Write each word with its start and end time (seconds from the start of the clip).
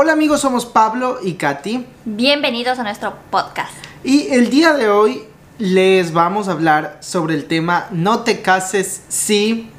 Hola 0.00 0.12
amigos, 0.12 0.42
somos 0.42 0.64
Pablo 0.64 1.18
y 1.24 1.32
Katy. 1.32 1.84
Bienvenidos 2.04 2.78
a 2.78 2.84
nuestro 2.84 3.14
podcast. 3.32 3.72
Y 4.04 4.28
el 4.28 4.48
día 4.48 4.72
de 4.74 4.88
hoy 4.88 5.24
les 5.58 6.12
vamos 6.12 6.46
a 6.46 6.52
hablar 6.52 6.98
sobre 7.00 7.34
el 7.34 7.46
tema 7.46 7.88
No 7.90 8.20
te 8.20 8.40
cases 8.40 9.02
si... 9.08 9.72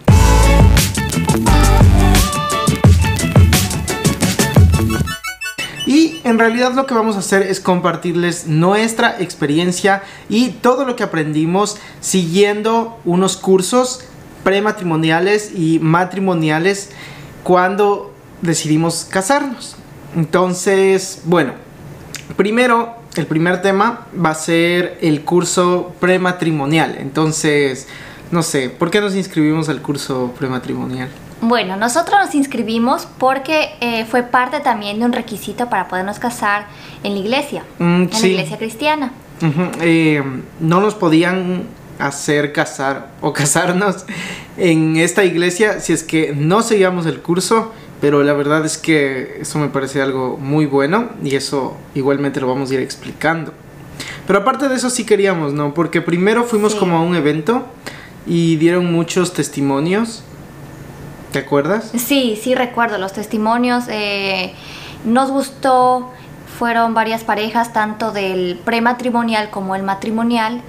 Y 5.86 6.20
en 6.26 6.38
realidad 6.38 6.74
lo 6.74 6.86
que 6.86 6.94
vamos 6.94 7.15
a 7.15 7.20
hacer 7.20 7.44
es 7.44 7.62
compartirles 7.62 8.46
nuestra 8.46 9.22
experiencia 9.22 10.04
y 10.28 10.49
todo 10.49 10.83
lo 10.83 10.97
que 10.97 11.04
aprendimos 11.04 11.78
siguiendo 12.01 12.99
unos 13.06 13.38
cursos 13.38 14.01
prematrimoniales 14.44 15.54
y 15.56 15.79
matrimoniales 15.79 16.90
cuando 17.45 18.13
decidimos 18.41 19.08
casarnos. 19.09 19.79
Entonces, 20.16 21.21
bueno, 21.26 21.53
primero, 22.36 22.95
el 23.16 23.26
primer 23.26 23.62
tema 23.62 24.08
va 24.23 24.31
a 24.31 24.36
ser 24.36 24.98
el 25.02 25.23
curso 25.23 25.94
prematrimonial. 26.00 26.95
Entonces, 27.00 27.88
no 28.31 28.44
sé, 28.44 28.70
¿por 28.70 28.91
qué 28.91 29.02
nos 29.02 29.16
inscribimos 29.16 29.70
al 29.70 29.81
curso 29.81 30.34
prematrimonial? 30.38 31.09
Bueno, 31.41 31.77
nosotros 31.77 32.20
nos 32.23 32.36
inscribimos 32.36 33.08
porque 33.17 33.70
eh, 33.80 34.05
fue 34.05 34.23
parte 34.23 34.59
también 34.59 35.00
de 35.00 35.05
un 35.05 35.14
requisito 35.14 35.70
para 35.70 35.88
podernos 35.88 36.20
casar 36.20 36.67
en 37.03 37.14
la 37.14 37.20
iglesia, 37.20 37.64
Mm, 37.80 38.02
en 38.03 38.14
sí. 38.14 38.22
la 38.23 38.28
iglesia 38.34 38.58
cristiana. 38.58 39.12
Eh, 39.81 40.22
no 40.59 40.81
nos 40.81 40.95
podían 40.95 41.64
hacer 41.98 42.52
casar 42.52 43.12
o 43.22 43.31
casarnos 43.34 44.05
en 44.58 44.98
esta 44.98 45.23
iglesia 45.23 45.80
si 45.80 45.94
es 45.94 46.03
que 46.03 46.34
no 46.36 46.62
seguíamos 46.62 47.05
el 47.05 47.22
curso, 47.22 47.72
pero 48.02 48.23
la 48.23 48.34
verdad 48.34 48.66
es 48.66 48.77
que 48.77 49.39
eso 49.41 49.59
me 49.59 49.67
parece 49.70 50.02
algo 50.02 50.38
muy 50.38 50.66
bueno 50.66 51.09
y 51.23 51.35
eso 51.35 51.76
igualmente 51.95 52.39
lo 52.39 52.48
vamos 52.48 52.72
a 52.72 52.75
ir 52.75 52.80
explicando. 52.80 53.53
Pero 54.25 54.39
aparte 54.39 54.69
de 54.69 54.75
eso 54.75 54.89
sí 54.89 55.06
queríamos, 55.06 55.53
¿no? 55.53 55.73
Porque 55.73 56.02
primero 56.02 56.44
fuimos 56.44 56.73
Sí. 56.73 56.80
como 56.80 56.97
a 56.97 57.02
un 57.02 57.16
evento 57.16 57.66
y 58.25 58.56
dieron 58.58 58.91
muchos 58.91 59.33
testimonios. 59.33 60.23
¿Te 61.31 61.39
acuerdas? 61.39 61.91
Sí, 61.95 62.39
sí 62.41 62.56
recuerdo 62.56 62.97
los 62.97 63.14
testimonios. 63.14 63.86
eh, 63.89 64.53
nos 65.06 65.31
gustó, 65.31 66.11
fueron 66.58 66.94
varias 66.94 67.23
parejas, 67.23 67.72
tanto 67.73 68.11
del 68.11 68.59
prematrimonial 68.66 69.50
como 69.50 69.75
el 69.75 69.84
matrimonial, 69.84 70.61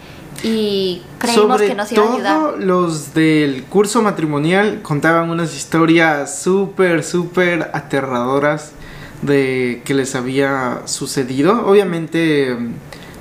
y 0.42 1.02
creímos 1.18 1.48
Sobre 1.48 1.68
que 1.68 1.74
nos 1.74 1.92
iba 1.92 2.02
a 2.02 2.06
todo 2.06 2.16
ayudar. 2.16 2.58
los 2.58 3.14
del 3.14 3.64
curso 3.64 4.02
matrimonial 4.02 4.80
contaban 4.82 5.30
unas 5.30 5.54
historias 5.54 6.40
súper, 6.40 7.04
súper 7.04 7.70
aterradoras 7.74 8.72
de 9.22 9.82
que 9.84 9.94
les 9.94 10.14
había 10.14 10.82
sucedido. 10.86 11.66
Obviamente 11.66 12.54
mm, 12.54 12.72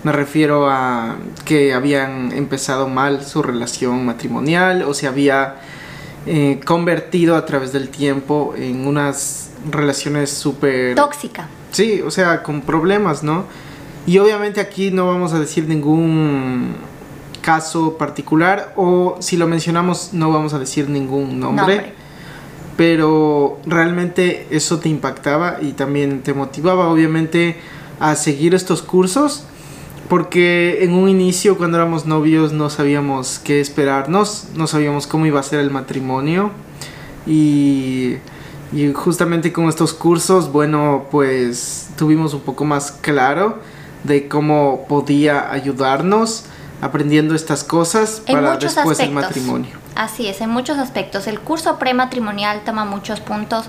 me 0.03 0.11
refiero 0.11 0.69
a 0.69 1.17
que 1.45 1.73
habían 1.73 2.31
empezado 2.31 2.87
mal 2.87 3.25
su 3.25 3.41
relación 3.43 4.05
matrimonial 4.05 4.83
o 4.83 4.93
se 4.93 5.07
había 5.07 5.57
eh, 6.25 6.59
convertido 6.65 7.35
a 7.35 7.45
través 7.45 7.73
del 7.73 7.89
tiempo 7.89 8.53
en 8.57 8.87
unas 8.87 9.49
relaciones 9.69 10.29
súper... 10.29 10.95
Tóxica. 10.95 11.49
Sí, 11.71 12.01
o 12.01 12.11
sea, 12.11 12.43
con 12.43 12.61
problemas, 12.61 13.23
¿no? 13.23 13.45
Y 14.07 14.17
obviamente 14.17 14.61
aquí 14.61 14.89
no 14.91 15.07
vamos 15.07 15.33
a 15.33 15.39
decir 15.39 15.67
ningún 15.67 16.75
caso 17.49 17.97
particular 17.97 18.73
o 18.75 19.17
si 19.21 19.35
lo 19.35 19.47
mencionamos 19.47 20.11
no 20.13 20.31
vamos 20.31 20.53
a 20.53 20.59
decir 20.59 20.87
ningún 20.87 21.39
nombre, 21.39 21.77
Nombre. 21.77 21.93
pero 22.77 23.57
realmente 23.65 24.45
eso 24.51 24.77
te 24.77 24.87
impactaba 24.87 25.57
y 25.59 25.71
también 25.71 26.21
te 26.21 26.35
motivaba 26.35 26.89
obviamente 26.89 27.57
a 27.99 28.15
seguir 28.15 28.53
estos 28.53 28.83
cursos 28.83 29.45
porque 30.09 30.83
en 30.83 30.93
un 30.93 31.09
inicio 31.09 31.57
cuando 31.57 31.77
éramos 31.77 32.05
novios 32.05 32.53
no 32.53 32.69
sabíamos 32.69 33.39
qué 33.43 33.61
esperarnos, 33.61 34.49
no 34.55 34.67
sabíamos 34.67 35.07
cómo 35.07 35.25
iba 35.25 35.39
a 35.39 35.43
ser 35.43 35.59
el 35.59 35.71
matrimonio 35.71 36.51
y, 37.25 38.17
y 38.71 38.93
justamente 38.93 39.51
con 39.51 39.69
estos 39.69 39.93
cursos, 39.93 40.51
bueno, 40.51 41.07
pues 41.09 41.89
tuvimos 41.97 42.35
un 42.35 42.41
poco 42.41 42.63
más 42.63 42.91
claro 42.91 43.57
de 44.03 44.27
cómo 44.27 44.85
podía 44.87 45.51
ayudarnos 45.51 46.45
aprendiendo 46.81 47.35
estas 47.35 47.63
cosas 47.63 48.21
En 48.25 48.35
para 48.35 48.57
después 48.57 48.99
el 48.99 49.09
aspectos. 49.09 49.13
matrimonio. 49.13 49.77
Así 49.95 50.27
es, 50.27 50.41
en 50.41 50.49
muchos 50.49 50.77
aspectos. 50.77 51.27
El 51.27 51.39
curso 51.39 51.77
prematrimonial 51.77 52.61
toma 52.65 52.85
muchos 52.85 53.19
puntos 53.19 53.65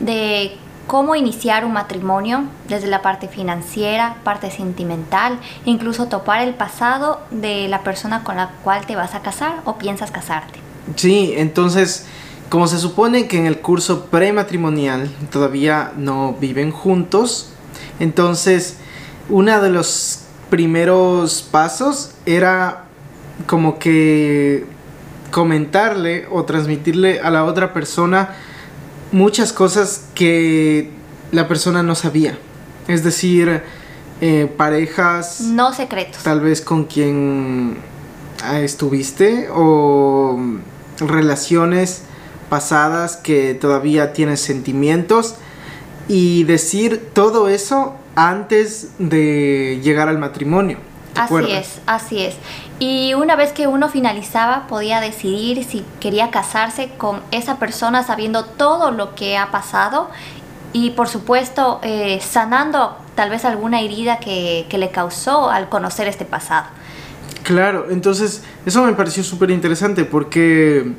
de 0.00 0.56
cómo 0.86 1.16
iniciar 1.16 1.64
un 1.64 1.72
matrimonio, 1.72 2.44
desde 2.68 2.86
la 2.86 3.02
parte 3.02 3.28
financiera, 3.28 4.16
parte 4.24 4.50
sentimental, 4.50 5.38
incluso 5.64 6.06
topar 6.06 6.42
el 6.42 6.54
pasado 6.54 7.20
de 7.30 7.68
la 7.68 7.82
persona 7.82 8.22
con 8.22 8.36
la 8.36 8.50
cual 8.62 8.86
te 8.86 8.96
vas 8.96 9.14
a 9.14 9.20
casar 9.20 9.60
o 9.64 9.78
piensas 9.78 10.10
casarte. 10.10 10.60
Sí, 10.94 11.34
entonces, 11.36 12.06
como 12.48 12.68
se 12.68 12.78
supone 12.78 13.26
que 13.26 13.38
en 13.38 13.46
el 13.46 13.58
curso 13.60 14.06
prematrimonial 14.06 15.10
todavía 15.30 15.92
no 15.96 16.36
viven 16.40 16.70
juntos, 16.70 17.50
entonces 17.98 18.76
uno 19.28 19.60
de 19.60 19.70
los 19.70 20.25
primeros 20.50 21.42
pasos 21.42 22.12
era 22.24 22.84
como 23.46 23.78
que 23.78 24.64
comentarle 25.30 26.26
o 26.30 26.44
transmitirle 26.44 27.20
a 27.20 27.30
la 27.30 27.44
otra 27.44 27.72
persona 27.72 28.34
muchas 29.12 29.52
cosas 29.52 30.06
que 30.14 30.90
la 31.32 31.48
persona 31.48 31.82
no 31.82 31.94
sabía. 31.94 32.38
Es 32.88 33.02
decir, 33.04 33.62
eh, 34.20 34.50
parejas 34.56 35.40
No 35.40 35.72
secretos. 35.74 36.22
tal 36.22 36.40
vez 36.40 36.60
con 36.60 36.84
quien 36.84 37.78
ah, 38.42 38.60
estuviste 38.60 39.48
o 39.52 40.38
relaciones 41.00 42.02
pasadas 42.48 43.16
que 43.16 43.54
todavía 43.54 44.12
tienes 44.12 44.40
sentimientos 44.40 45.34
y 46.08 46.44
decir 46.44 47.10
todo 47.12 47.48
eso 47.48 47.94
antes 48.16 48.90
de 48.98 49.80
llegar 49.82 50.08
al 50.08 50.18
matrimonio. 50.18 50.78
¿te 51.14 51.20
Así 51.20 51.26
acuerdas? 51.26 51.52
es, 51.52 51.80
así 51.86 52.22
es. 52.22 52.34
Y 52.78 53.14
una 53.14 53.36
vez 53.36 53.52
que 53.52 53.66
uno 53.66 53.88
finalizaba, 53.88 54.66
podía 54.66 55.00
decidir 55.00 55.64
si 55.64 55.84
quería 56.00 56.30
casarse 56.30 56.90
con 56.98 57.20
esa 57.30 57.58
persona 57.58 58.02
sabiendo 58.02 58.44
todo 58.44 58.90
lo 58.90 59.14
que 59.14 59.38
ha 59.38 59.50
pasado 59.50 60.10
y 60.72 60.90
por 60.90 61.08
supuesto 61.08 61.80
eh, 61.82 62.20
sanando 62.20 62.98
tal 63.14 63.30
vez 63.30 63.46
alguna 63.46 63.80
herida 63.80 64.18
que, 64.18 64.66
que 64.68 64.76
le 64.76 64.90
causó 64.90 65.48
al 65.48 65.68
conocer 65.70 66.06
este 66.06 66.26
pasado. 66.26 66.66
Claro, 67.44 67.86
entonces 67.90 68.42
eso 68.66 68.82
me 68.84 68.92
pareció 68.92 69.22
súper 69.22 69.50
interesante 69.52 70.04
porque 70.04 70.92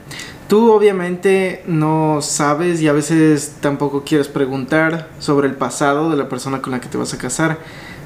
tú 0.47 0.71
obviamente 0.71 1.63
no 1.67 2.19
sabes 2.21 2.81
y 2.81 2.87
a 2.87 2.93
veces 2.93 3.55
tampoco 3.59 4.03
quieres 4.03 4.27
preguntar 4.27 5.09
sobre 5.19 5.47
el 5.47 5.55
pasado 5.55 6.09
de 6.09 6.17
la 6.17 6.29
persona 6.29 6.61
con 6.61 6.71
la 6.71 6.81
que 6.81 6.87
te 6.87 6.97
vas 6.97 7.13
a 7.13 7.17
casar, 7.17 7.59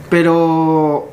pero 0.10 1.10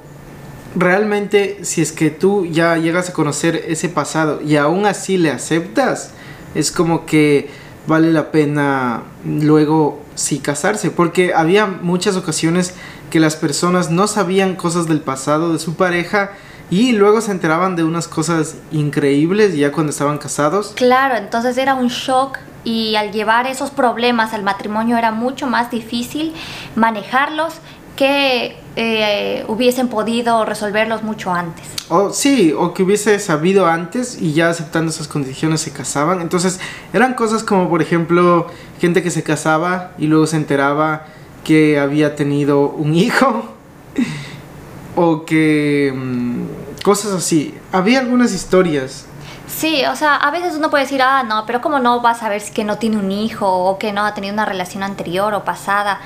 realmente 0.74 1.58
si 1.62 1.82
es 1.82 1.92
que 1.92 2.10
tú 2.10 2.46
ya 2.46 2.76
llegas 2.76 3.10
a 3.10 3.12
conocer 3.12 3.64
ese 3.68 3.88
pasado 3.88 4.40
y 4.42 4.56
aún 4.56 4.86
así 4.86 5.16
le 5.16 5.30
aceptas, 5.30 6.12
es 6.54 6.72
como 6.72 7.06
que 7.06 7.50
vale 7.86 8.12
la 8.12 8.30
pena 8.30 9.02
luego 9.24 10.02
sí 10.14 10.38
casarse, 10.38 10.90
porque 10.90 11.32
había 11.34 11.66
muchas 11.66 12.16
ocasiones 12.16 12.74
que 13.10 13.20
las 13.20 13.36
personas 13.36 13.90
no 13.90 14.06
sabían 14.06 14.56
cosas 14.56 14.86
del 14.86 15.00
pasado 15.00 15.52
de 15.52 15.58
su 15.58 15.74
pareja 15.74 16.32
y 16.70 16.92
luego 16.92 17.20
se 17.20 17.32
enteraban 17.32 17.76
de 17.76 17.84
unas 17.84 18.08
cosas 18.08 18.56
increíbles 18.72 19.56
ya 19.56 19.72
cuando 19.72 19.90
estaban 19.90 20.18
casados. 20.18 20.72
Claro, 20.74 21.16
entonces 21.16 21.56
era 21.56 21.74
un 21.74 21.88
shock 21.88 22.38
y 22.64 22.96
al 22.96 23.12
llevar 23.12 23.46
esos 23.46 23.70
problemas 23.70 24.34
al 24.34 24.42
matrimonio 24.42 24.98
era 24.98 25.10
mucho 25.10 25.46
más 25.46 25.70
difícil 25.70 26.34
manejarlos 26.76 27.54
que 27.96 28.56
eh, 28.76 29.44
hubiesen 29.48 29.88
podido 29.88 30.44
resolverlos 30.44 31.02
mucho 31.02 31.32
antes. 31.32 31.64
O 31.88 32.12
sí, 32.12 32.54
o 32.56 32.74
que 32.74 32.82
hubiese 32.82 33.18
sabido 33.18 33.66
antes 33.66 34.20
y 34.20 34.34
ya 34.34 34.50
aceptando 34.50 34.90
esas 34.90 35.08
condiciones 35.08 35.62
se 35.62 35.72
casaban. 35.72 36.20
Entonces 36.20 36.60
eran 36.92 37.14
cosas 37.14 37.42
como 37.42 37.68
por 37.68 37.82
ejemplo 37.82 38.46
gente 38.80 39.02
que 39.02 39.10
se 39.10 39.22
casaba 39.22 39.92
y 39.98 40.06
luego 40.06 40.26
se 40.26 40.36
enteraba 40.36 41.06
que 41.42 41.78
había 41.80 42.14
tenido 42.14 42.68
un 42.68 42.94
hijo 42.94 43.48
o 44.96 45.24
que 45.24 45.92
mm, 45.92 46.42
cosas 46.88 47.12
así. 47.12 47.54
Había 47.70 47.98
algunas 47.98 48.32
historias. 48.32 49.04
Sí, 49.46 49.84
o 49.84 49.94
sea, 49.94 50.16
a 50.16 50.30
veces 50.30 50.54
uno 50.56 50.70
puede 50.70 50.84
decir, 50.84 51.02
ah, 51.02 51.22
no, 51.22 51.44
pero 51.44 51.60
¿cómo 51.60 51.78
no 51.80 52.00
vas 52.00 52.22
a 52.22 52.30
ver 52.30 52.42
que 52.42 52.64
no 52.64 52.78
tiene 52.78 52.96
un 52.96 53.12
hijo 53.12 53.46
o 53.46 53.78
que 53.78 53.92
no 53.92 54.06
ha 54.06 54.14
tenido 54.14 54.32
una 54.32 54.46
relación 54.46 54.82
anterior 54.82 55.34
o 55.34 55.44
pasada? 55.44 56.00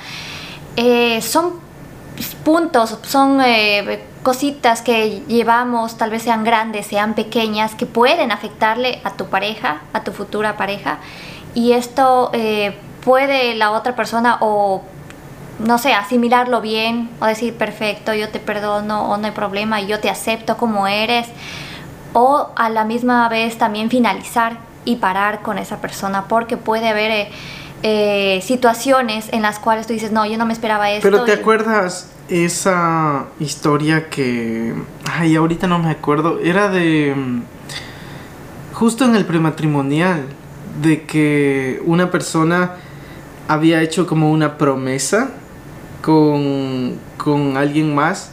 Eh, 0.75 1.21
son 1.21 1.53
puntos, 2.43 2.97
son 3.03 3.39
eh, 3.39 4.03
cositas 4.23 4.81
que 4.81 5.21
llevamos, 5.29 5.97
tal 5.97 6.09
vez 6.09 6.23
sean 6.23 6.43
grandes, 6.43 6.85
sean 6.87 7.13
pequeñas, 7.13 7.75
que 7.75 7.85
pueden 7.85 8.33
afectarle 8.33 8.99
a 9.05 9.11
tu 9.11 9.27
pareja, 9.27 9.83
a 9.93 10.03
tu 10.03 10.11
futura 10.11 10.57
pareja. 10.57 10.97
Y 11.55 11.71
esto 11.71 12.29
eh, 12.33 12.77
puede 13.05 13.55
la 13.55 13.71
otra 13.71 13.95
persona 13.95 14.37
o 14.41 14.83
no 15.59 15.77
sé, 15.77 15.93
asimilarlo 15.93 16.61
bien 16.61 17.09
o 17.19 17.25
decir, 17.25 17.53
perfecto, 17.55 18.13
yo 18.13 18.29
te 18.29 18.39
perdono 18.39 19.09
o 19.09 19.17
no 19.17 19.25
hay 19.25 19.31
problema, 19.31 19.81
yo 19.81 19.99
te 19.99 20.09
acepto 20.09 20.57
como 20.57 20.87
eres. 20.87 21.27
O 22.13 22.49
a 22.55 22.69
la 22.69 22.83
misma 22.85 23.27
vez 23.29 23.57
también 23.57 23.89
finalizar 23.89 24.57
y 24.85 24.97
parar 24.97 25.41
con 25.41 25.57
esa 25.57 25.81
persona 25.81 26.25
porque 26.27 26.57
puede 26.57 26.89
haber... 26.89 27.11
Eh, 27.11 27.31
eh, 27.85 28.41
situaciones 28.41 29.27
en 29.33 29.41
las 29.41 29.59
cuales 29.59 29.85
tú 29.85 29.91
dices, 29.91 30.13
no, 30.13 30.25
yo 30.25 30.37
no 30.37 30.45
me 30.45 30.53
esperaba 30.53 30.89
esto. 30.89 31.05
Pero 31.05 31.25
te 31.25 31.33
acuerdas 31.33 32.09
esa 32.29 33.25
historia 33.41 34.09
que, 34.09 34.73
ay, 35.11 35.35
ahorita 35.35 35.67
no 35.67 35.79
me 35.79 35.91
acuerdo, 35.91 36.39
era 36.39 36.69
de 36.69 37.13
mm, 37.13 37.41
justo 38.73 39.03
en 39.03 39.15
el 39.15 39.25
prematrimonial, 39.25 40.23
de 40.81 41.03
que 41.03 41.81
una 41.85 42.09
persona 42.09 42.75
había 43.49 43.81
hecho 43.81 44.07
como 44.07 44.31
una 44.31 44.57
promesa 44.57 45.31
con, 46.03 46.99
con 47.17 47.57
alguien 47.57 47.95
más 47.95 48.29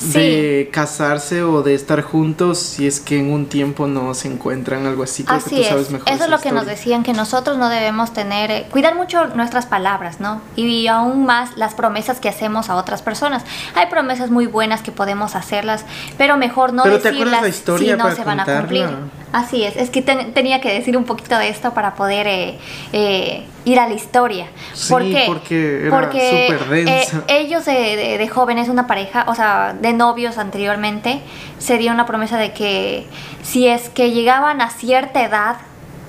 de 0.00 0.68
casarse 0.72 1.44
o 1.44 1.62
de 1.62 1.74
estar 1.74 2.02
juntos 2.02 2.58
si 2.58 2.86
es 2.88 2.98
que 2.98 3.20
en 3.20 3.32
un 3.32 3.46
tiempo 3.46 3.86
no 3.86 4.14
se 4.14 4.28
encuentran, 4.28 4.84
algo 4.86 5.04
así. 5.04 5.22
Creo 5.22 5.36
así 5.36 5.50
que 5.50 5.62
tú 5.62 5.68
sabes 5.68 5.86
es. 5.86 5.92
Mejor 5.92 6.08
Eso 6.08 6.24
es 6.24 6.30
lo 6.30 6.40
que 6.40 6.50
nos 6.50 6.66
decían, 6.66 7.02
que 7.02 7.12
nosotros 7.12 7.56
no 7.56 7.68
debemos 7.68 8.12
tener, 8.12 8.50
eh, 8.50 8.66
cuidar 8.70 8.96
mucho 8.96 9.26
nuestras 9.28 9.66
palabras, 9.66 10.18
¿no? 10.20 10.40
Y 10.56 10.88
aún 10.88 11.24
más 11.24 11.56
las 11.56 11.74
promesas 11.74 12.18
que 12.18 12.28
hacemos 12.28 12.68
a 12.68 12.74
otras 12.74 13.00
personas. 13.00 13.44
Hay 13.74 13.86
promesas 13.86 14.30
muy 14.30 14.46
buenas 14.46 14.82
que 14.82 14.90
podemos 14.90 15.36
hacerlas, 15.36 15.84
pero 16.18 16.36
mejor 16.36 16.72
no 16.72 16.84
decirlas 16.84 17.62
si 17.78 17.92
no 17.92 18.14
se 18.14 18.24
van 18.24 18.40
a 18.40 18.44
cumplir. 18.44 18.88
Así 19.32 19.64
es, 19.64 19.76
es 19.76 19.88
que 19.88 20.02
tenía 20.02 20.60
que 20.60 20.70
decir 20.70 20.94
un 20.94 21.04
poquito 21.04 21.38
de 21.38 21.48
esto 21.48 21.72
para 21.72 21.94
poder 21.94 22.26
eh, 22.26 22.58
eh, 22.92 23.46
ir 23.64 23.80
a 23.80 23.88
la 23.88 23.94
historia. 23.94 24.46
Sí, 24.74 24.92
porque 25.26 25.88
porque 25.90 26.48
eh, 26.48 27.06
ellos 27.28 27.64
de, 27.64 28.18
de, 28.18 28.28
jóvenes, 28.28 28.68
una 28.68 28.86
pareja, 28.86 29.24
o 29.28 29.34
sea, 29.34 29.72
de 29.72 29.94
novios 29.94 30.36
anteriormente, 30.36 31.22
se 31.58 31.78
dio 31.78 31.92
una 31.92 32.04
promesa 32.04 32.36
de 32.36 32.52
que 32.52 33.06
si 33.42 33.68
es 33.68 33.88
que 33.88 34.10
llegaban 34.10 34.60
a 34.60 34.68
cierta 34.68 35.24
edad 35.24 35.56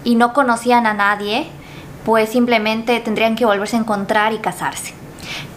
y 0.04 0.16
no 0.16 0.34
conocían 0.34 0.86
a 0.86 0.94
nadie, 0.94 1.48
pues 2.04 2.30
simplemente 2.30 3.00
tendrían 3.00 3.36
que 3.36 3.46
volverse 3.46 3.78
a 3.78 3.80
encontrar 3.80 4.34
y 4.34 4.40
casarse. 4.40 4.94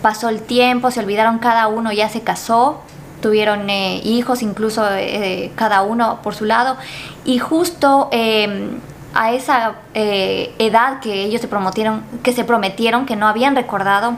Pasó 0.02 0.28
el 0.28 0.40
tiempo, 0.40 0.92
se 0.92 1.00
olvidaron 1.00 1.40
cada 1.40 1.66
uno, 1.66 1.90
ya 1.90 2.08
se 2.08 2.20
casó, 2.20 2.82
tuvieron 3.26 3.68
eh, 3.68 4.00
hijos, 4.04 4.40
incluso 4.40 4.86
eh, 4.88 5.50
cada 5.56 5.82
uno 5.82 6.20
por 6.22 6.36
su 6.36 6.44
lado, 6.44 6.76
y 7.24 7.38
justo 7.38 8.08
em, 8.12 8.78
a 9.14 9.32
esa 9.32 9.74
eh, 9.94 10.54
edad 10.60 11.00
que 11.00 11.24
ellos 11.24 11.40
se 11.40 11.48
prometieron, 11.48 12.04
que 12.22 12.32
se 12.32 12.44
prometieron, 12.44 13.04
que 13.04 13.16
no 13.16 13.26
habían 13.26 13.56
recordado, 13.56 14.14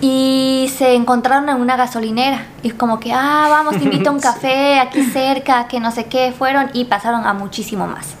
y 0.00 0.72
se 0.76 0.94
encontraron 0.96 1.48
en 1.48 1.60
una 1.60 1.76
gasolinera. 1.76 2.46
Y 2.64 2.72
como 2.72 2.98
que, 2.98 3.12
ah, 3.12 3.46
vamos, 3.48 3.76
te 3.76 3.84
invito 3.84 4.10
a 4.10 4.14
un 4.14 4.20
café 4.32 4.80
aquí 4.80 5.04
cerca, 5.04 5.68
que 5.68 5.78
no 5.78 5.92
sé 5.92 6.06
qué, 6.06 6.34
fueron 6.36 6.70
y 6.72 6.86
pasaron 6.86 7.24
a 7.28 7.32
muchísimo 7.32 7.86
más. 7.86 8.16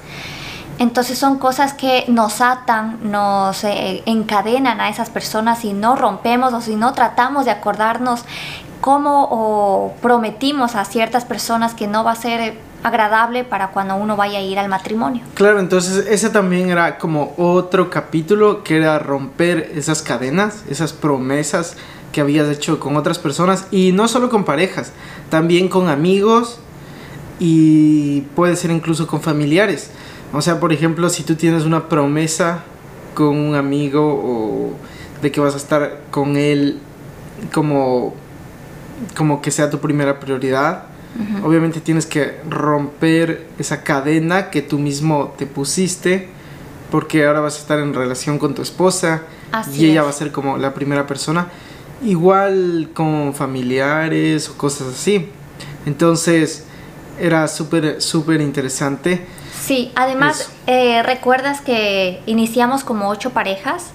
Entonces 0.78 1.18
son 1.18 1.38
cosas 1.38 1.72
que 1.72 2.04
nos 2.06 2.40
atan, 2.40 3.10
nos 3.10 3.64
encadenan 3.64 4.80
a 4.80 4.88
esas 4.90 5.10
personas 5.10 5.64
y 5.64 5.72
no 5.72 5.96
rompemos 5.96 6.52
o 6.52 6.60
si 6.60 6.76
no 6.76 6.92
tratamos 6.92 7.46
de 7.46 7.50
acordarnos 7.50 8.24
cómo 8.86 9.96
prometimos 10.00 10.76
a 10.76 10.84
ciertas 10.84 11.24
personas 11.24 11.74
que 11.74 11.88
no 11.88 12.04
va 12.04 12.12
a 12.12 12.14
ser 12.14 12.54
agradable 12.84 13.42
para 13.42 13.72
cuando 13.72 13.96
uno 13.96 14.14
vaya 14.14 14.38
a 14.38 14.42
ir 14.42 14.60
al 14.60 14.68
matrimonio. 14.68 15.24
Claro, 15.34 15.58
entonces 15.58 16.06
ese 16.08 16.30
también 16.30 16.70
era 16.70 16.96
como 16.96 17.34
otro 17.36 17.90
capítulo 17.90 18.62
que 18.62 18.76
era 18.76 19.00
romper 19.00 19.72
esas 19.74 20.02
cadenas, 20.02 20.62
esas 20.70 20.92
promesas 20.92 21.76
que 22.12 22.20
habías 22.20 22.48
hecho 22.48 22.78
con 22.78 22.96
otras 22.96 23.18
personas 23.18 23.66
y 23.72 23.90
no 23.90 24.06
solo 24.06 24.30
con 24.30 24.44
parejas, 24.44 24.92
también 25.30 25.66
con 25.68 25.88
amigos 25.88 26.60
y 27.40 28.20
puede 28.36 28.54
ser 28.54 28.70
incluso 28.70 29.08
con 29.08 29.20
familiares. 29.20 29.90
O 30.32 30.40
sea, 30.42 30.60
por 30.60 30.72
ejemplo, 30.72 31.10
si 31.10 31.24
tú 31.24 31.34
tienes 31.34 31.64
una 31.64 31.88
promesa 31.88 32.62
con 33.14 33.36
un 33.36 33.56
amigo 33.56 34.14
o 34.14 34.70
de 35.22 35.32
que 35.32 35.40
vas 35.40 35.54
a 35.54 35.56
estar 35.56 36.02
con 36.12 36.36
él 36.36 36.78
como 37.52 38.14
como 39.16 39.42
que 39.42 39.50
sea 39.50 39.70
tu 39.70 39.80
primera 39.80 40.20
prioridad. 40.20 40.84
Obviamente 41.42 41.80
tienes 41.80 42.04
que 42.04 42.38
romper 42.48 43.46
esa 43.58 43.82
cadena 43.82 44.50
que 44.50 44.60
tú 44.60 44.78
mismo 44.78 45.34
te 45.38 45.46
pusiste, 45.46 46.28
porque 46.90 47.24
ahora 47.24 47.40
vas 47.40 47.56
a 47.56 47.58
estar 47.60 47.78
en 47.78 47.94
relación 47.94 48.38
con 48.38 48.54
tu 48.54 48.60
esposa 48.60 49.22
y 49.72 49.86
ella 49.86 50.02
va 50.02 50.10
a 50.10 50.12
ser 50.12 50.30
como 50.30 50.58
la 50.58 50.74
primera 50.74 51.06
persona. 51.06 51.48
Igual 52.04 52.90
con 52.92 53.32
familiares 53.32 54.50
o 54.50 54.58
cosas 54.58 54.88
así. 54.88 55.30
Entonces 55.86 56.64
era 57.18 57.48
súper, 57.48 58.02
súper 58.02 58.42
interesante. 58.42 59.26
Sí, 59.58 59.92
además, 59.96 60.50
eh, 60.66 61.02
¿recuerdas 61.02 61.60
que 61.60 62.20
iniciamos 62.26 62.84
como 62.84 63.08
ocho 63.08 63.30
parejas? 63.30 63.86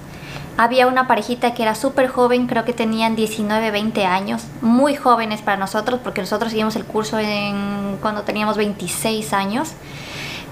Había 0.57 0.87
una 0.87 1.07
parejita 1.07 1.53
que 1.53 1.63
era 1.63 1.75
súper 1.75 2.07
joven, 2.07 2.47
creo 2.47 2.65
que 2.65 2.73
tenían 2.73 3.15
19, 3.15 3.71
20 3.71 4.05
años, 4.05 4.43
muy 4.61 4.95
jóvenes 4.95 5.41
para 5.41 5.57
nosotros, 5.57 5.99
porque 6.03 6.21
nosotros 6.21 6.51
seguimos 6.51 6.75
el 6.75 6.85
curso 6.85 7.17
en, 7.19 7.97
cuando 8.01 8.23
teníamos 8.23 8.57
26 8.57 9.33
años. 9.33 9.73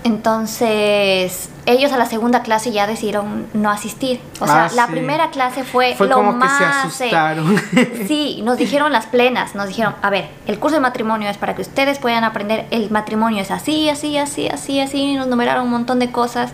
Entonces, 0.03 1.49
ellos 1.65 1.91
a 1.91 1.97
la 1.97 2.05
segunda 2.05 2.41
clase 2.41 2.71
ya 2.71 2.87
decidieron 2.87 3.47
no 3.53 3.69
asistir. 3.69 4.21
O 4.39 4.47
sea, 4.47 4.65
ah, 4.65 4.69
la 4.73 4.87
primera 4.87 5.29
clase 5.29 5.65
fue, 5.65 5.93
fue 5.95 6.07
lo 6.07 6.15
como 6.15 6.31
más. 6.31 6.57
Que 6.57 6.63
se 6.63 7.09
asustaron. 7.09 7.61
sí, 8.07 8.41
nos 8.43 8.57
dijeron 8.57 8.93
las 8.93 9.07
plenas, 9.07 9.55
nos 9.55 9.67
dijeron, 9.67 9.95
a 10.01 10.09
ver, 10.09 10.29
el 10.47 10.57
curso 10.57 10.75
de 10.75 10.81
matrimonio 10.81 11.29
es 11.29 11.37
para 11.37 11.55
que 11.55 11.61
ustedes 11.61 11.99
puedan 11.99 12.23
aprender, 12.23 12.65
el 12.71 12.89
matrimonio 12.91 13.41
es 13.41 13.51
así, 13.51 13.89
así, 13.89 14.17
así, 14.17 14.47
así, 14.47 14.79
así, 14.79 15.15
nos 15.15 15.27
numeraron 15.27 15.65
un 15.65 15.71
montón 15.71 15.99
de 15.99 16.11
cosas. 16.11 16.51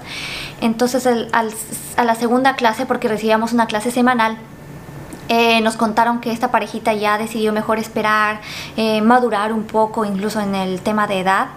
Entonces, 0.60 1.08
a 1.08 2.04
la 2.04 2.16
segunda 2.16 2.56
clase, 2.56 2.88
porque 2.88 3.08
recibíamos 3.08 3.54
una 3.54 3.68
clase 3.68 3.92
semanal, 3.92 4.38
eh, 5.30 5.62
nos 5.62 5.76
contaron 5.76 6.20
que 6.20 6.32
esta 6.32 6.52
parejita 6.52 6.94
ya 6.94 7.18
decidió 7.18 7.54
mejor 7.54 7.78
esperar, 7.78 8.42
eh, 8.76 9.02
madurar 9.02 9.54
un 9.54 9.64
poco, 9.66 10.04
incluso 10.04 10.40
en 10.40 10.56
el 10.56 10.82
tema 10.82 11.06
de 11.08 11.20
edad 11.20 11.48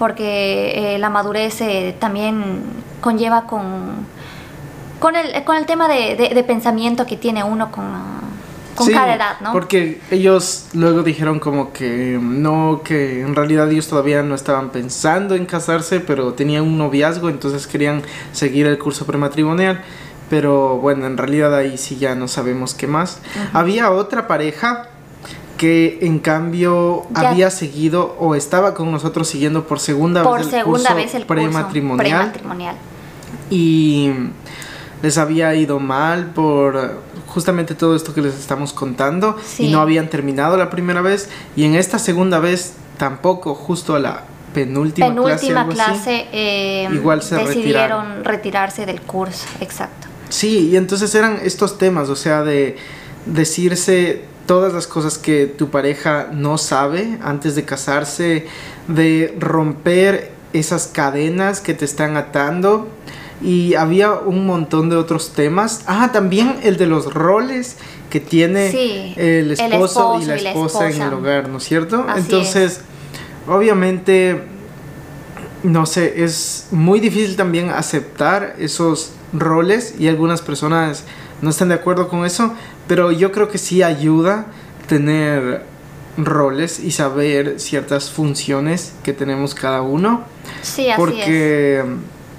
porque 0.00 0.94
eh, 0.94 0.98
la 0.98 1.10
madurez 1.10 1.60
eh, 1.60 1.94
también 1.98 2.62
conlleva 3.02 3.42
con, 3.42 4.06
con, 4.98 5.14
el, 5.14 5.44
con 5.44 5.58
el 5.58 5.66
tema 5.66 5.88
de, 5.88 6.42
pensamiento 6.46 7.04
que 7.04 7.18
tiene 7.18 7.44
uno 7.44 7.70
con, 7.70 7.84
con 8.74 8.90
cada 8.90 9.14
edad, 9.14 9.40
¿no? 9.42 9.52
Porque 9.52 10.00
ellos 10.10 10.68
luego 10.72 11.02
dijeron 11.02 11.38
como 11.38 11.74
que 11.74 12.18
no, 12.18 12.80
que 12.82 13.20
en 13.20 13.36
realidad 13.36 13.70
ellos 13.70 13.88
todavía 13.88 14.22
no 14.22 14.34
estaban 14.34 14.70
pensando 14.70 15.34
en 15.34 15.44
casarse, 15.44 16.00
pero 16.00 16.32
tenían 16.32 16.62
un 16.62 16.78
noviazgo, 16.78 17.28
entonces 17.28 17.66
querían 17.66 18.00
seguir 18.32 18.66
el 18.66 18.78
curso 18.78 19.04
prematrimonial. 19.04 19.82
Pero 20.30 20.78
bueno, 20.78 21.06
en 21.06 21.18
realidad 21.18 21.54
ahí 21.54 21.76
sí 21.76 21.98
ya 21.98 22.14
no 22.14 22.26
sabemos 22.26 22.72
qué 22.72 22.86
más. 22.86 23.20
Había 23.52 23.90
otra 23.90 24.26
pareja 24.28 24.89
que 25.60 25.98
en 26.00 26.20
cambio 26.20 27.06
había 27.12 27.50
seguido 27.50 28.16
o 28.18 28.34
estaba 28.34 28.72
con 28.72 28.90
nosotros 28.90 29.28
siguiendo 29.28 29.66
por 29.66 29.78
segunda 29.78 30.22
vez 30.22 30.46
el 30.46 30.50
segunda 30.50 30.64
curso 30.64 30.94
vez 30.94 31.14
el 31.14 31.26
prematrimonial, 31.26 32.30
prematrimonial. 32.30 32.76
Y 33.50 34.10
les 35.02 35.18
había 35.18 35.54
ido 35.54 35.78
mal 35.78 36.28
por 36.28 37.02
justamente 37.26 37.74
todo 37.74 37.94
esto 37.94 38.14
que 38.14 38.22
les 38.22 38.38
estamos 38.38 38.72
contando 38.72 39.36
y 39.58 39.68
no 39.68 39.82
habían 39.82 40.08
terminado 40.08 40.56
la 40.56 40.70
primera 40.70 41.02
vez. 41.02 41.28
Y 41.54 41.64
en 41.64 41.74
esta 41.74 41.98
segunda 41.98 42.38
vez 42.38 42.76
tampoco 42.96 43.54
justo 43.54 43.94
a 43.94 43.98
la 43.98 44.24
penúltima, 44.54 45.08
penúltima 45.08 45.68
clase, 45.68 46.26
eh, 46.32 46.88
igual 46.90 47.22
se 47.22 47.36
decidieron 47.36 48.24
retirarse 48.24 48.86
del 48.86 49.02
curso 49.02 49.44
exacto. 49.60 50.08
Sí 50.30 50.70
y 50.70 50.76
entonces 50.78 51.14
eran 51.14 51.38
estos 51.42 51.76
temas 51.76 52.08
o 52.08 52.16
sea 52.16 52.44
de 52.44 52.78
decirse 53.26 54.29
todas 54.50 54.72
las 54.72 54.88
cosas 54.88 55.16
que 55.16 55.46
tu 55.46 55.70
pareja 55.70 56.30
no 56.32 56.58
sabe 56.58 57.20
antes 57.22 57.54
de 57.54 57.64
casarse, 57.64 58.48
de 58.88 59.32
romper 59.38 60.32
esas 60.52 60.88
cadenas 60.88 61.60
que 61.60 61.72
te 61.72 61.84
están 61.84 62.16
atando. 62.16 62.88
Y 63.40 63.74
había 63.74 64.10
un 64.10 64.46
montón 64.46 64.90
de 64.90 64.96
otros 64.96 65.34
temas. 65.34 65.84
Ah, 65.86 66.10
también 66.12 66.56
el 66.64 66.78
de 66.78 66.86
los 66.86 67.14
roles 67.14 67.76
que 68.10 68.18
tiene 68.18 69.14
el, 69.16 69.52
esposo 69.52 70.18
y 70.20 70.24
la, 70.24 70.34
esposa, 70.34 70.90
en 70.90 71.00
el 71.00 71.12
hogar, 71.14 71.48
¿no 71.48 71.58
es 71.58 71.64
cierto? 71.64 72.04
Entonces, 72.16 72.80
obviamente, 73.46 74.42
no 75.62 75.86
sé, 75.86 76.24
es 76.24 76.66
muy 76.72 76.98
difícil 76.98 77.36
también 77.36 77.70
aceptar 77.70 78.56
esos 78.58 79.12
roles 79.32 79.94
y 79.96 80.08
algunas 80.08 80.42
personas 80.42 81.04
no 81.40 81.50
están 81.50 81.68
de 81.68 81.74
acuerdo 81.74 82.08
con 82.08 82.26
eso, 82.26 82.52
pero 82.90 83.12
yo 83.12 83.30
creo 83.30 83.48
que 83.48 83.56
sí 83.56 83.84
ayuda 83.84 84.46
tener 84.88 85.64
roles 86.16 86.80
y 86.80 86.90
saber 86.90 87.60
ciertas 87.60 88.10
funciones 88.10 88.94
que 89.04 89.12
tenemos 89.12 89.54
cada 89.54 89.80
uno. 89.80 90.24
Sí, 90.62 90.90
así 90.90 90.98
porque 90.98 91.84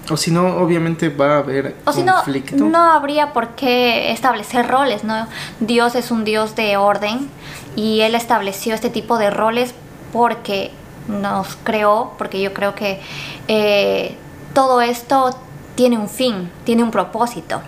O 0.10 0.18
si 0.18 0.30
no, 0.30 0.58
obviamente 0.58 1.08
va 1.08 1.36
a 1.36 1.38
haber 1.38 1.78
O 1.86 1.94
si 1.94 2.04
no, 2.04 2.16
conflicto. 2.16 2.66
no 2.66 2.80
habría 2.80 3.32
por 3.32 3.52
qué 3.56 4.12
establecer 4.12 4.68
roles, 4.68 5.06
¿no? 5.06 5.26
Dios 5.62 5.96
es 5.96 6.12
un 6.12 6.26
Dios 6.26 6.54
de 6.58 6.76
orden 6.76 7.30
y 7.78 8.02
Él 8.02 8.14
estableció 8.14 8.76
este 8.76 8.90
tipo 8.90 9.18
de 9.18 9.30
roles 9.30 9.74
porque 10.12 10.72
nos 11.08 11.56
creó, 11.64 12.16
porque 12.18 12.42
yo 12.42 12.54
creo 12.54 12.76
que 12.76 13.00
eh, 13.48 14.18
todo 14.54 14.82
esto 14.82 15.30
tiene 15.76 15.98
un 15.98 16.10
fin, 16.10 16.52
tiene 16.66 16.84
un 16.84 16.92
propósito. 16.92 17.62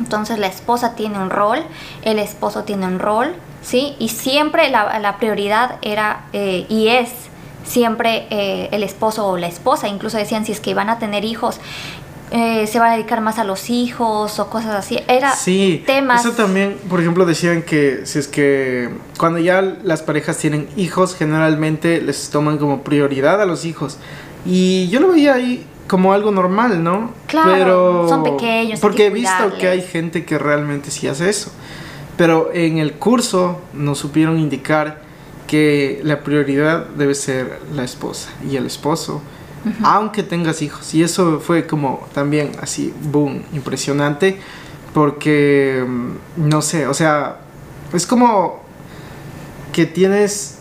Entonces 0.00 0.38
la 0.38 0.46
esposa 0.48 0.94
tiene 0.96 1.18
un 1.18 1.30
rol, 1.30 1.60
el 2.02 2.18
esposo 2.18 2.64
tiene 2.64 2.86
un 2.86 2.98
rol, 2.98 3.34
¿sí? 3.62 3.94
Y 3.98 4.08
siempre 4.08 4.70
la, 4.70 4.98
la 4.98 5.18
prioridad 5.18 5.76
era 5.82 6.24
eh, 6.32 6.66
y 6.68 6.88
es 6.88 7.10
siempre 7.64 8.26
eh, 8.30 8.68
el 8.72 8.82
esposo 8.82 9.26
o 9.28 9.36
la 9.36 9.46
esposa. 9.46 9.86
Incluso 9.88 10.16
decían 10.16 10.44
si 10.44 10.52
es 10.52 10.60
que 10.60 10.74
van 10.74 10.88
a 10.88 10.98
tener 10.98 11.24
hijos, 11.24 11.60
eh, 12.32 12.66
se 12.66 12.78
va 12.78 12.92
a 12.92 12.92
dedicar 12.92 13.20
más 13.20 13.38
a 13.38 13.44
los 13.44 13.70
hijos 13.70 14.38
o 14.38 14.50
cosas 14.50 14.74
así. 14.74 14.98
Era 15.08 15.34
Sí, 15.36 15.82
temas. 15.86 16.24
eso 16.24 16.34
también, 16.34 16.78
por 16.88 17.00
ejemplo, 17.00 17.26
decían 17.26 17.62
que 17.62 18.06
si 18.06 18.18
es 18.18 18.28
que 18.28 18.88
cuando 19.18 19.38
ya 19.38 19.60
las 19.60 20.02
parejas 20.02 20.38
tienen 20.38 20.68
hijos, 20.76 21.14
generalmente 21.16 22.00
les 22.00 22.30
toman 22.30 22.58
como 22.58 22.82
prioridad 22.82 23.40
a 23.42 23.46
los 23.46 23.64
hijos. 23.64 23.98
Y 24.46 24.88
yo 24.88 25.00
lo 25.00 25.08
veía 25.12 25.34
ahí 25.34 25.66
como 25.90 26.12
algo 26.12 26.30
normal, 26.30 26.84
¿no? 26.84 27.10
Claro, 27.26 28.08
son 28.08 28.22
pequeños, 28.22 28.78
Porque 28.78 28.98
que 28.98 29.06
he 29.06 29.10
visto 29.10 29.58
que 29.58 29.66
hay 29.66 29.82
gente 29.82 30.24
que 30.24 30.38
realmente 30.38 30.92
sí 30.92 31.08
hace 31.08 31.28
eso. 31.28 31.50
Pero 32.16 32.50
en 32.54 32.78
el 32.78 32.92
curso 32.92 33.60
nos 33.72 33.98
supieron 33.98 34.38
indicar 34.38 35.02
que 35.48 36.00
la 36.04 36.20
prioridad 36.20 36.86
debe 36.96 37.16
ser 37.16 37.58
la 37.74 37.82
esposa 37.82 38.30
y 38.48 38.54
el 38.54 38.66
esposo, 38.66 39.20
aunque 39.82 40.22
tengas 40.22 40.62
hijos. 40.62 40.94
Y 40.94 41.02
eso 41.02 41.40
fue 41.40 41.66
como 41.66 42.06
también 42.14 42.52
así, 42.62 42.94
boom, 43.10 43.42
impresionante, 43.52 44.38
porque, 44.94 45.84
mm, 45.84 46.48
no 46.48 46.62
sé, 46.62 46.86
o 46.86 46.94
sea, 46.94 47.38
es 47.92 48.06
como 48.06 48.60
que 49.72 49.86
tienes 49.86 50.58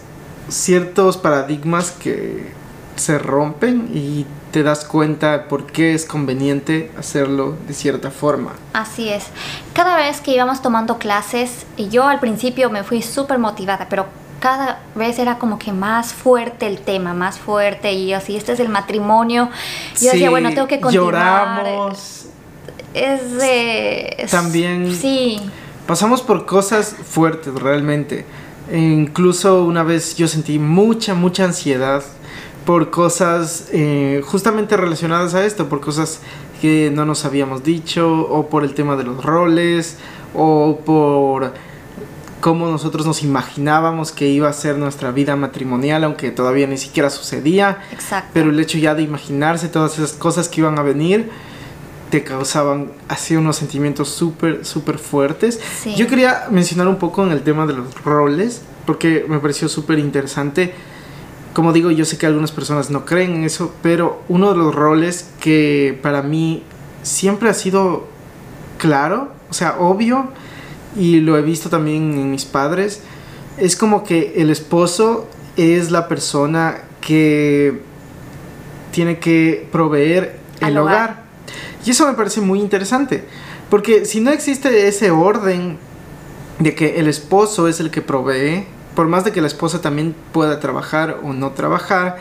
ciertos 0.47 1.17
paradigmas 1.17 1.91
que 1.91 2.57
se 2.99 3.17
rompen 3.17 3.89
y 3.93 4.25
te 4.51 4.63
das 4.63 4.85
cuenta 4.85 5.47
por 5.47 5.65
qué 5.67 5.93
es 5.93 6.05
conveniente 6.05 6.91
hacerlo 6.97 7.55
de 7.67 7.73
cierta 7.73 8.11
forma. 8.11 8.53
Así 8.73 9.09
es. 9.09 9.25
Cada 9.73 9.95
vez 9.97 10.21
que 10.21 10.31
íbamos 10.33 10.61
tomando 10.61 10.97
clases, 10.97 11.65
y 11.77 11.89
yo 11.89 12.07
al 12.07 12.19
principio 12.19 12.69
me 12.69 12.83
fui 12.83 13.01
súper 13.01 13.39
motivada, 13.39 13.87
pero 13.89 14.05
cada 14.39 14.79
vez 14.95 15.19
era 15.19 15.37
como 15.37 15.59
que 15.59 15.71
más 15.71 16.13
fuerte 16.13 16.65
el 16.67 16.79
tema, 16.79 17.13
más 17.13 17.37
fuerte, 17.39 17.91
y 17.93 18.13
así, 18.13 18.35
este 18.37 18.53
es 18.53 18.59
el 18.59 18.69
matrimonio. 18.69 19.49
Yo 20.01 20.11
decía, 20.11 20.29
bueno, 20.29 20.49
tengo 20.49 20.67
que 20.67 20.79
continuar. 20.79 21.57
Lloramos, 21.63 22.25
Es 22.93 23.33
de... 23.33 24.27
También- 24.31 24.95
Sí, 24.95 25.39
pasamos 25.85 26.21
por 26.21 26.45
cosas 26.45 26.95
fuertes 27.07 27.53
realmente. 27.53 28.25
E 28.71 28.77
incluso 28.77 29.63
una 29.63 29.83
vez 29.83 30.15
yo 30.15 30.27
sentí 30.27 30.57
mucha, 30.59 31.13
mucha 31.15 31.43
ansiedad 31.43 32.03
por 32.69 32.91
cosas 32.91 33.67
eh, 33.71 34.21
justamente 34.23 34.77
relacionadas 34.77 35.33
a 35.33 35.43
esto, 35.43 35.67
por 35.69 35.81
cosas 35.81 36.19
que 36.61 36.91
no 36.93 37.03
nos 37.03 37.25
habíamos 37.25 37.63
dicho, 37.63 38.27
o 38.29 38.47
por 38.47 38.63
el 38.63 38.75
tema 38.75 38.95
de 38.95 39.05
los 39.05 39.25
roles, 39.25 39.97
o 40.35 40.79
por 40.85 41.51
cómo 42.41 42.67
nosotros 42.69 43.07
nos 43.07 43.23
imaginábamos 43.23 44.11
que 44.11 44.27
iba 44.27 44.49
a 44.49 44.53
ser 44.53 44.77
nuestra 44.77 45.09
vida 45.09 45.35
matrimonial, 45.35 46.03
aunque 46.03 46.29
todavía 46.29 46.67
ni 46.67 46.77
siquiera 46.77 47.09
sucedía. 47.09 47.79
exacto. 47.91 48.29
Pero 48.35 48.51
el 48.51 48.59
hecho 48.59 48.77
ya 48.77 48.93
de 48.93 49.01
imaginarse 49.01 49.67
todas 49.67 49.97
esas 49.97 50.11
cosas 50.11 50.47
que 50.47 50.61
iban 50.61 50.77
a 50.77 50.83
venir 50.83 51.31
te 52.11 52.23
causaban 52.23 52.91
así 53.07 53.35
unos 53.35 53.55
sentimientos 53.55 54.09
súper, 54.09 54.63
súper 54.63 54.99
fuertes. 54.99 55.59
Sí. 55.81 55.95
Yo 55.95 56.05
quería 56.05 56.45
mencionar 56.51 56.87
un 56.87 56.97
poco 56.97 57.25
en 57.25 57.31
el 57.31 57.41
tema 57.41 57.65
de 57.65 57.73
los 57.73 58.03
roles, 58.03 58.61
porque 58.85 59.25
me 59.27 59.39
pareció 59.39 59.67
súper 59.67 59.97
interesante. 59.97 60.75
Como 61.53 61.73
digo, 61.73 61.91
yo 61.91 62.05
sé 62.05 62.17
que 62.17 62.25
algunas 62.25 62.51
personas 62.51 62.89
no 62.89 63.05
creen 63.05 63.35
en 63.35 63.43
eso, 63.43 63.73
pero 63.81 64.21
uno 64.29 64.51
de 64.51 64.57
los 64.57 64.73
roles 64.73 65.29
que 65.39 65.97
para 66.01 66.21
mí 66.21 66.63
siempre 67.01 67.49
ha 67.49 67.53
sido 67.53 68.07
claro, 68.77 69.31
o 69.49 69.53
sea, 69.53 69.77
obvio, 69.79 70.29
y 70.95 71.19
lo 71.19 71.37
he 71.37 71.41
visto 71.41 71.69
también 71.69 72.13
en 72.13 72.31
mis 72.31 72.45
padres, 72.45 73.01
es 73.57 73.75
como 73.75 74.03
que 74.03 74.33
el 74.37 74.49
esposo 74.49 75.27
es 75.57 75.91
la 75.91 76.07
persona 76.07 76.81
que 77.01 77.81
tiene 78.91 79.19
que 79.19 79.67
proveer 79.71 80.39
el 80.61 80.77
hogar. 80.77 80.93
hogar. 80.93 81.23
Y 81.85 81.91
eso 81.91 82.07
me 82.07 82.13
parece 82.13 82.41
muy 82.41 82.59
interesante, 82.59 83.23
porque 83.69 84.05
si 84.05 84.19
no 84.19 84.31
existe 84.31 84.87
ese 84.87 85.11
orden 85.11 85.77
de 86.59 86.75
que 86.75 86.99
el 86.99 87.07
esposo 87.07 87.67
es 87.67 87.79
el 87.79 87.89
que 87.89 88.01
provee, 88.01 88.65
por 88.99 89.07
más 89.07 89.23
de 89.23 89.31
que 89.31 89.39
la 89.39 89.47
esposa 89.47 89.79
también 89.79 90.13
pueda 90.33 90.59
trabajar 90.59 91.21
o 91.23 91.31
no 91.31 91.51
trabajar, 91.51 92.17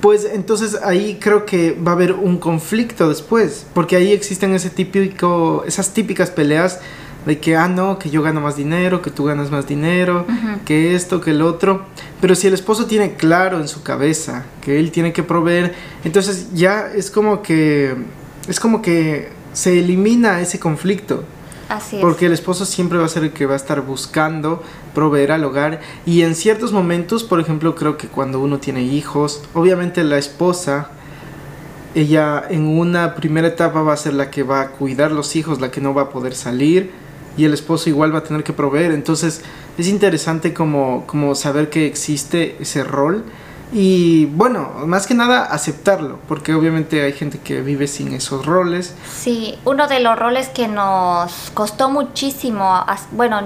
pues 0.00 0.24
entonces 0.24 0.76
ahí 0.82 1.18
creo 1.20 1.46
que 1.46 1.78
va 1.86 1.92
a 1.92 1.94
haber 1.94 2.14
un 2.14 2.38
conflicto 2.38 3.08
después, 3.08 3.64
porque 3.74 3.94
ahí 3.94 4.10
existen 4.10 4.52
ese 4.52 4.70
típico, 4.70 5.62
esas 5.68 5.94
típicas 5.94 6.32
peleas 6.32 6.80
de 7.26 7.38
que, 7.38 7.54
ah, 7.54 7.68
no, 7.68 8.00
que 8.00 8.10
yo 8.10 8.22
gano 8.22 8.40
más 8.40 8.56
dinero, 8.56 9.02
que 9.02 9.12
tú 9.12 9.22
ganas 9.22 9.52
más 9.52 9.68
dinero, 9.68 10.26
que 10.64 10.96
esto, 10.96 11.20
que 11.20 11.30
el 11.30 11.42
otro. 11.42 11.86
Pero 12.20 12.34
si 12.34 12.48
el 12.48 12.54
esposo 12.54 12.86
tiene 12.86 13.14
claro 13.14 13.60
en 13.60 13.68
su 13.68 13.84
cabeza 13.84 14.46
que 14.62 14.80
él 14.80 14.90
tiene 14.90 15.12
que 15.12 15.22
proveer, 15.22 15.76
entonces 16.02 16.48
ya 16.52 16.90
es 16.92 17.08
como 17.08 17.40
que, 17.40 17.94
es 18.48 18.58
como 18.58 18.82
que 18.82 19.28
se 19.52 19.78
elimina 19.78 20.40
ese 20.40 20.58
conflicto. 20.58 21.22
Porque 22.00 22.26
el 22.26 22.32
esposo 22.32 22.64
siempre 22.64 22.98
va 22.98 23.04
a 23.04 23.08
ser 23.08 23.22
el 23.22 23.32
que 23.32 23.46
va 23.46 23.52
a 23.52 23.56
estar 23.56 23.80
buscando 23.80 24.62
proveer 24.94 25.32
al 25.32 25.44
hogar. 25.44 25.80
Y 26.04 26.22
en 26.22 26.34
ciertos 26.34 26.72
momentos, 26.72 27.22
por 27.22 27.40
ejemplo, 27.40 27.74
creo 27.76 27.96
que 27.96 28.08
cuando 28.08 28.40
uno 28.40 28.58
tiene 28.58 28.82
hijos, 28.82 29.42
obviamente 29.54 30.02
la 30.02 30.18
esposa, 30.18 30.90
ella 31.94 32.42
en 32.50 32.66
una 32.66 33.14
primera 33.14 33.48
etapa 33.48 33.82
va 33.82 33.92
a 33.92 33.96
ser 33.96 34.14
la 34.14 34.30
que 34.30 34.42
va 34.42 34.62
a 34.62 34.68
cuidar 34.70 35.12
los 35.12 35.36
hijos, 35.36 35.60
la 35.60 35.70
que 35.70 35.80
no 35.80 35.94
va 35.94 36.02
a 36.02 36.08
poder 36.10 36.34
salir. 36.34 36.90
Y 37.36 37.44
el 37.44 37.54
esposo 37.54 37.88
igual 37.88 38.12
va 38.12 38.18
a 38.18 38.24
tener 38.24 38.42
que 38.42 38.52
proveer. 38.52 38.90
Entonces 38.90 39.42
es 39.78 39.88
interesante 39.88 40.52
como, 40.52 41.06
como 41.06 41.34
saber 41.36 41.70
que 41.70 41.86
existe 41.86 42.56
ese 42.60 42.82
rol. 42.82 43.24
Y 43.72 44.26
bueno, 44.26 44.70
más 44.86 45.06
que 45.06 45.14
nada 45.14 45.44
aceptarlo. 45.44 46.18
Porque 46.28 46.54
obviamente 46.54 47.02
hay 47.02 47.12
gente 47.12 47.38
que 47.38 47.60
vive 47.60 47.86
sin 47.86 48.12
esos 48.12 48.46
roles. 48.46 48.94
Sí, 49.12 49.58
uno 49.64 49.86
de 49.86 50.00
los 50.00 50.18
roles 50.18 50.48
que 50.48 50.68
nos 50.68 51.50
costó 51.54 51.88
muchísimo, 51.90 52.84
bueno, 53.12 53.40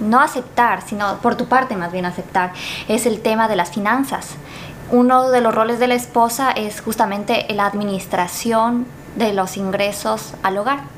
no 0.00 0.20
aceptar, 0.20 0.86
sino 0.86 1.18
por 1.18 1.36
tu 1.36 1.46
parte 1.46 1.76
más 1.76 1.92
bien 1.92 2.04
aceptar, 2.04 2.52
es 2.88 3.06
el 3.06 3.20
tema 3.20 3.48
de 3.48 3.56
las 3.56 3.70
finanzas. 3.70 4.30
Uno 4.90 5.30
de 5.30 5.40
los 5.40 5.54
roles 5.54 5.78
de 5.78 5.88
la 5.88 5.94
esposa 5.94 6.52
es 6.52 6.80
justamente 6.80 7.46
la 7.54 7.66
administración 7.66 8.86
de 9.16 9.32
los 9.32 9.56
ingresos 9.56 10.34
al 10.42 10.58
hogar. 10.58 10.95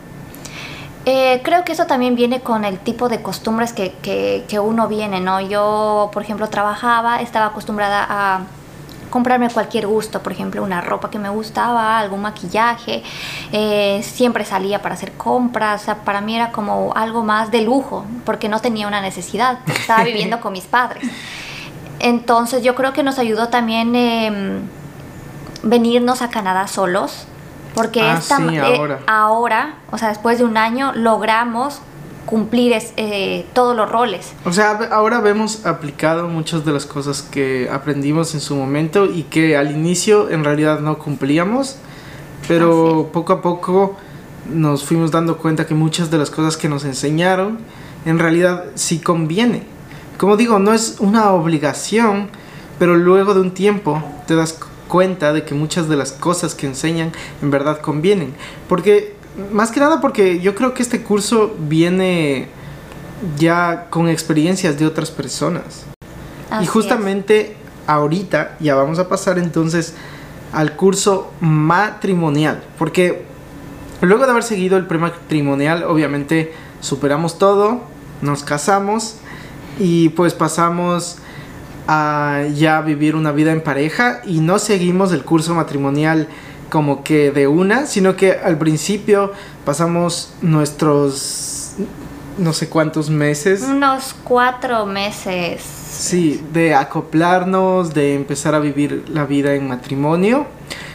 Eh, 1.07 1.41
creo 1.43 1.65
que 1.65 1.73
eso 1.73 1.87
también 1.87 2.15
viene 2.15 2.41
con 2.41 2.65
el 2.65 2.79
tipo 2.79 3.09
de 3.09 3.23
costumbres 3.23 3.73
que, 3.73 3.93
que, 4.03 4.45
que 4.49 4.59
uno 4.59 4.89
viene, 4.89 5.21
¿no? 5.21 5.41
Yo, 5.41 6.11
por 6.13 6.23
ejemplo, 6.23 6.49
trabajaba, 6.49 7.23
estaba 7.23 7.47
acostumbrada 7.47 8.07
a 8.09 8.41
comprarme 9.09 9.49
cualquier 9.51 9.87
gusto, 9.87 10.23
por 10.23 10.33
ejemplo, 10.33 10.63
una 10.63 10.81
ropa 10.81 11.11
que 11.11 11.19
me 11.19 11.29
gustaba, 11.29 11.99
algún 11.99 12.23
maquillaje, 12.23 13.03
eh, 13.53 14.01
siempre 14.03 14.45
salía 14.45 14.83
para 14.83 14.95
hacer 14.95 15.13
compras, 15.13 15.83
o 15.83 15.85
sea, 15.87 15.95
para 15.97 16.21
mí 16.21 16.37
era 16.37 16.53
como 16.53 16.93
algo 16.95 17.25
más 17.25 17.51
de 17.51 17.63
lujo, 17.63 18.05
porque 18.25 18.49
no 18.49 18.61
tenía 18.61 18.87
una 18.87 19.01
necesidad, 19.01 19.59
estaba 19.67 20.05
viviendo 20.05 20.41
con 20.43 20.53
mis 20.53 20.65
padres. 20.65 21.09
Entonces 22.01 22.63
yo 22.63 22.75
creo 22.75 22.93
que 22.93 23.03
nos 23.03 23.19
ayudó 23.19 23.49
también 23.49 23.95
eh, 23.97 24.61
venirnos 25.63 26.23
a 26.23 26.31
Canadá 26.31 26.69
solos, 26.69 27.27
porque 27.83 28.03
Ah, 28.03 28.19
esta, 28.19 28.37
sí, 28.37 28.57
eh, 28.57 28.61
ahora. 28.61 28.99
ahora, 29.07 29.75
o 29.91 29.99
sea, 29.99 30.09
después 30.09 30.39
de 30.39 30.45
un 30.45 30.57
año, 30.57 30.93
logramos 30.95 31.81
cumplir 32.27 32.73
es- 32.75 32.93
eh, 32.99 33.47
todos 33.55 33.75
los 33.75 33.91
roles. 33.91 34.33
O 34.45 34.53
sea, 34.53 34.73
ahora 34.93 35.21
vemos 35.21 35.65
aplicado 35.65 36.29
muchas 36.29 36.65
de 36.65 36.73
las 36.73 36.85
cosas 36.85 37.23
que 37.23 37.69
aprendimos 37.73 38.35
en 38.35 38.41
su 38.41 38.55
momento 38.55 39.07
y 39.07 39.23
que 39.23 39.57
al 39.57 39.71
inicio 39.71 40.29
en 40.29 40.45
realidad 40.45 40.81
no 40.81 40.99
cumplíamos, 40.99 41.77
pero 42.47 43.09
poco 43.13 43.33
a 43.33 43.41
poco 43.43 43.97
nos 44.51 44.85
fuimos 44.85 45.11
dando 45.11 45.39
cuenta 45.39 45.67
que 45.67 45.75
muchas 45.75 46.11
de 46.11 46.19
las 46.19 46.31
cosas 46.31 46.57
que 46.57 46.69
nos 46.69 46.85
enseñaron 46.85 47.59
en 48.05 48.19
realidad 48.19 48.65
sí 48.75 48.99
conviene. 49.01 49.63
Como 50.19 50.37
digo, 50.37 50.59
no 50.59 50.73
es 50.73 50.97
una 51.01 51.31
obligación, 51.33 52.29
pero 52.79 52.95
luego 52.95 53.35
de 53.35 53.41
un 53.41 53.53
tiempo 53.53 54.03
te 54.27 54.35
das 54.37 54.59
cuenta 54.89 55.33
de 55.33 55.45
que 55.45 55.55
muchas 55.55 55.89
de 55.89 55.97
las 55.97 56.13
cosas 56.13 56.55
que 56.55 56.67
enseñan 56.67 57.13
en 57.43 57.51
verdad 57.51 57.81
convienen. 57.81 58.35
Porque, 58.69 59.15
más 59.53 59.71
que 59.71 59.81
nada 59.81 60.01
porque 60.01 60.41
yo 60.41 60.55
creo 60.55 60.75
que 60.75 60.83
este 60.83 61.03
curso 61.03 61.55
viene 61.61 62.49
ya 63.37 63.87
con 63.91 64.09
experiencias 64.09 64.79
de 64.79 64.87
otras 64.87 65.11
personas. 65.11 65.85
Así 66.51 66.65
y 66.65 66.67
es. 66.67 66.71
justamente 66.71 67.57
ahorita 67.87 68.57
ya 68.61 68.75
vamos 68.75 68.99
a 68.99 69.09
pasar 69.09 69.39
entonces 69.39 69.95
al 70.53 70.77
curso 70.77 71.33
matrimonial, 71.41 72.63
porque 72.79 73.25
luego 74.01 74.25
de 74.25 74.31
haber 74.31 74.43
seguido 74.43 74.77
el 74.77 74.87
prematrimonial, 74.87 75.85
obviamente 75.85 76.55
superamos 76.81 77.39
todo, 77.39 77.83
nos 78.23 78.45
casamos 78.45 79.17
y 79.79 80.11
pues 80.11 80.35
pasamos 80.35 81.19
a 81.89 82.45
ya 82.55 82.83
vivir 82.83 83.17
una 83.17 83.33
vida 83.33 83.51
en 83.51 83.63
pareja 83.63 84.21
y 84.25 84.41
no 84.41 84.59
seguimos 84.59 85.11
el 85.13 85.25
curso 85.25 85.55
matrimonial 85.55 86.29
como 86.69 87.03
que 87.03 87.31
de 87.31 87.49
una, 87.49 87.87
sino 87.87 88.15
que 88.15 88.33
al 88.33 88.59
principio 88.59 89.33
pasamos 89.65 90.35
nuestros 90.43 91.77
no 92.37 92.53
sé 92.53 92.69
cuántos 92.69 93.09
meses. 93.09 93.63
Unos 93.63 94.15
cuatro 94.23 94.85
meses. 94.85 95.63
Sí, 95.63 96.45
de 96.53 96.75
acoplarnos, 96.75 97.95
de 97.95 98.15
empezar 98.15 98.55
a 98.55 98.61
vivir 98.61 99.07
la 99.09 99.25
vida 99.25 99.55
en 99.55 99.67
matrimonio. 99.67 100.47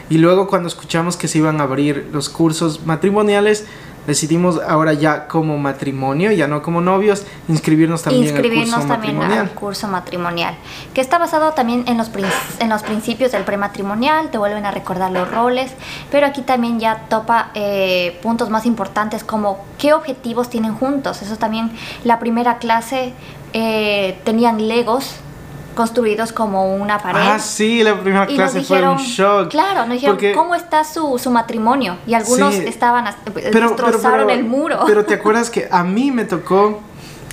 Y 0.10 0.20
luego 0.20 0.48
cuando 0.48 0.68
escuchamos 0.68 1.18
que 1.18 1.28
se 1.28 1.40
iban 1.40 1.60
a 1.60 1.64
abrir 1.64 2.10
los 2.14 2.30
cursos 2.30 2.86
matrimoniales, 2.86 3.66
decidimos 4.08 4.60
ahora 4.62 4.94
ya 4.94 5.28
como 5.28 5.58
matrimonio, 5.58 6.32
ya 6.32 6.48
no 6.48 6.62
como 6.62 6.82
novios, 6.82 7.26
inscribirnos 7.48 8.04
también 8.04 8.26
inscribirnos 8.26 8.74
al 8.74 8.82
curso 8.82 8.94
también 8.94 9.16
matrimonial. 9.18 9.48
al 9.48 9.54
curso 9.54 9.88
matrimonial, 9.88 10.56
que 10.94 11.02
está 11.02 11.18
basado 11.18 11.54
también 11.54 11.84
en 11.88 11.98
los, 11.98 12.12
en 12.60 12.70
los 12.70 12.84
principios 12.84 13.32
del 13.32 13.44
prematrimonial, 13.44 14.30
te 14.30 14.38
vuelven 14.38 14.66
a 14.66 14.72
recordar 14.72 15.12
los 15.12 15.30
roles, 15.30 15.72
pero 16.12 16.28
aquí 16.28 16.42
también 16.42 16.80
ya 16.80 17.06
topa 17.10 17.52
eh, 17.54 18.20
puntos 18.22 18.50
más 18.50 18.66
importantes 18.66 19.24
como 19.24 19.66
qué 19.78 19.94
objetivos 19.94 20.50
tienen 20.50 20.74
juntos. 20.76 21.22
Eso 21.22 21.38
también, 21.38 21.72
la 22.04 22.20
primera 22.20 22.58
clase 22.58 23.14
eh, 23.54 24.20
tenían 24.24 24.68
legos 24.68 25.16
construidos 25.76 26.32
como 26.32 26.76
una 26.76 27.00
pared. 27.00 27.20
Ah, 27.22 27.40
sí, 27.40 27.84
la 27.84 28.00
primera 28.00 28.26
clase 28.28 28.62
fue 28.62 28.88
un 28.88 28.98
shock. 28.98 29.50
Claro, 29.50 29.86
nos 29.86 30.00
dijeron 30.00 30.18
cómo 30.34 30.56
está 30.56 30.84
su, 30.84 31.18
su, 31.18 31.32
matrimonio 31.32 31.98
y 32.06 32.14
algunos 32.14 32.56
estaban 32.56 33.06
pero, 33.34 33.70
destrozaron 33.70 34.30
el 34.30 34.44
muro. 34.44 34.82
Pero 34.86 35.06
te 35.06 35.14
acuerdas 35.16 35.50
que 35.50 35.68
a 35.72 35.84
mí 35.84 36.12
me 36.12 36.26
tocó 36.26 36.82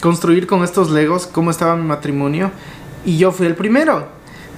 construir 0.00 0.46
con 0.46 0.64
estos 0.64 0.90
legos 0.90 1.26
cómo 1.26 1.50
estaba 1.50 1.76
mi 1.76 1.84
matrimonio 1.84 2.50
y 3.04 3.18
yo 3.18 3.32
fui 3.32 3.46
el 3.46 3.54
primero. 3.54 4.08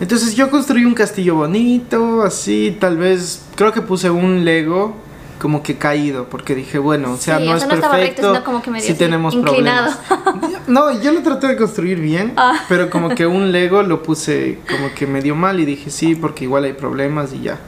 Entonces 0.00 0.34
yo 0.34 0.50
construí 0.50 0.84
un 0.84 0.94
castillo 0.94 1.36
bonito, 1.36 2.22
así, 2.22 2.76
tal 2.80 2.96
vez, 2.96 3.44
creo 3.54 3.72
que 3.72 3.82
puse 3.82 4.10
un 4.10 4.44
lego 4.44 4.96
como 5.42 5.60
que 5.60 5.76
caído, 5.76 6.28
porque 6.28 6.54
dije, 6.54 6.78
bueno, 6.78 7.14
o 7.14 7.16
sea, 7.16 7.40
no 7.40 7.56
es 7.56 7.64
perfecto, 7.64 8.40
si 8.78 8.94
tenemos 8.94 9.34
problemas. 9.34 9.98
No, 10.68 11.02
yo 11.02 11.10
lo 11.10 11.20
traté 11.22 11.48
de 11.48 11.56
construir 11.56 11.98
bien, 11.98 12.34
ah. 12.36 12.60
pero 12.68 12.88
como 12.88 13.08
que 13.08 13.26
un 13.26 13.50
Lego 13.50 13.82
lo 13.82 14.04
puse 14.04 14.60
como 14.70 14.94
que 14.94 15.04
medio 15.08 15.34
mal 15.34 15.58
y 15.58 15.64
dije, 15.64 15.90
sí, 15.90 16.14
porque 16.14 16.44
igual 16.44 16.62
hay 16.62 16.74
problemas 16.74 17.32
y 17.32 17.40
ya. 17.40 17.58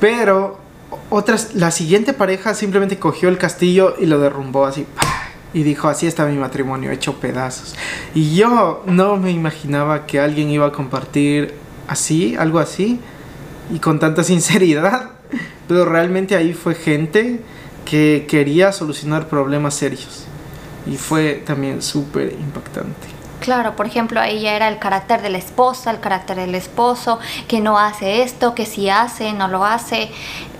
Pero 0.00 0.60
otras, 1.10 1.54
la 1.54 1.70
siguiente 1.70 2.14
pareja 2.14 2.54
simplemente 2.54 2.98
cogió 2.98 3.28
el 3.28 3.36
castillo 3.36 3.94
y 4.00 4.06
lo 4.06 4.18
derrumbó 4.18 4.64
así. 4.64 4.86
Y 5.52 5.64
dijo, 5.64 5.88
así 5.88 6.06
está 6.06 6.24
mi 6.24 6.38
matrimonio, 6.38 6.90
hecho 6.90 7.20
pedazos. 7.20 7.74
Y 8.14 8.34
yo 8.34 8.82
no 8.86 9.18
me 9.18 9.30
imaginaba 9.30 10.06
que 10.06 10.20
alguien 10.20 10.48
iba 10.48 10.68
a 10.68 10.72
compartir 10.72 11.52
así, 11.86 12.34
algo 12.34 12.60
así, 12.60 12.98
y 13.70 13.78
con 13.78 13.98
tanta 13.98 14.24
sinceridad 14.24 15.10
pero 15.68 15.84
realmente 15.84 16.36
ahí 16.36 16.52
fue 16.52 16.74
gente 16.74 17.40
que 17.84 18.26
quería 18.28 18.72
solucionar 18.72 19.28
problemas 19.28 19.74
serios. 19.74 20.26
Y 20.86 20.96
fue 20.96 21.42
también 21.46 21.82
súper 21.82 22.32
impactante. 22.32 23.08
Claro, 23.40 23.74
por 23.74 23.86
ejemplo, 23.86 24.20
ahí 24.20 24.40
ya 24.40 24.54
era 24.54 24.68
el 24.68 24.78
carácter 24.78 25.20
de 25.20 25.30
la 25.30 25.38
esposa, 25.38 25.90
el 25.90 26.00
carácter 26.00 26.36
del 26.36 26.54
esposo, 26.54 27.18
que 27.48 27.60
no 27.60 27.78
hace 27.78 28.22
esto, 28.22 28.54
que 28.54 28.66
sí 28.66 28.88
hace, 28.88 29.32
no 29.32 29.48
lo 29.48 29.64
hace. 29.64 30.10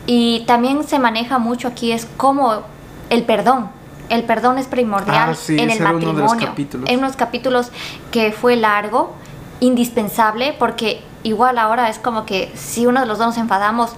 Y 0.06 0.44
también 0.46 0.82
se 0.84 0.98
maneja 0.98 1.38
mucho 1.38 1.68
aquí 1.68 1.92
es 1.92 2.06
como 2.16 2.62
el 3.10 3.24
perdón. 3.24 3.70
El 4.08 4.24
perdón 4.24 4.58
es 4.58 4.66
primordial 4.66 5.30
ah, 5.30 5.52
en 5.52 5.70
el 5.70 5.80
matrimonio. 5.80 6.52
en 6.86 6.98
unos 6.98 7.16
capítulos 7.16 7.70
que 8.10 8.32
fue 8.32 8.56
largo, 8.56 9.14
indispensable, 9.60 10.54
porque 10.58 11.02
igual 11.22 11.58
ahora 11.58 11.88
es 11.88 11.98
como 11.98 12.26
que 12.26 12.50
si 12.54 12.86
uno 12.86 13.00
de 13.00 13.06
los 13.06 13.18
dos 13.18 13.28
nos 13.28 13.38
enfadamos, 13.38 13.92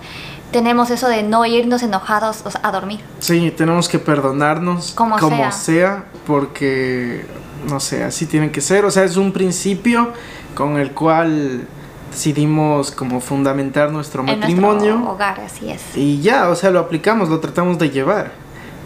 tenemos 0.54 0.88
eso 0.90 1.08
de 1.08 1.24
no 1.24 1.44
irnos 1.44 1.82
enojados 1.82 2.44
a 2.62 2.70
dormir. 2.70 3.00
Sí, 3.18 3.52
tenemos 3.56 3.88
que 3.88 3.98
perdonarnos 3.98 4.92
como, 4.92 5.18
sea. 5.50 6.04
porque, 6.28 7.26
no 7.68 7.80
sé, 7.80 8.04
así 8.04 8.26
tiene 8.26 8.52
que 8.52 8.60
ser. 8.60 8.84
O 8.84 8.90
sea, 8.92 9.02
es 9.02 9.16
un 9.16 9.32
principio 9.32 10.12
con 10.54 10.76
el 10.76 10.92
cual 10.92 11.66
decidimos 12.12 12.92
como 12.92 13.20
fundamentar 13.20 13.90
nuestro 13.90 14.22
matrimonio. 14.22 15.04
hogar, 15.10 15.40
así 15.40 15.72
es. 15.72 15.82
Y 15.96 16.20
ya, 16.20 16.48
o 16.48 16.54
sea, 16.54 16.70
lo 16.70 16.78
aplicamos, 16.78 17.28
lo 17.28 17.40
tratamos 17.40 17.76
de 17.80 17.90
llevar. 17.90 18.30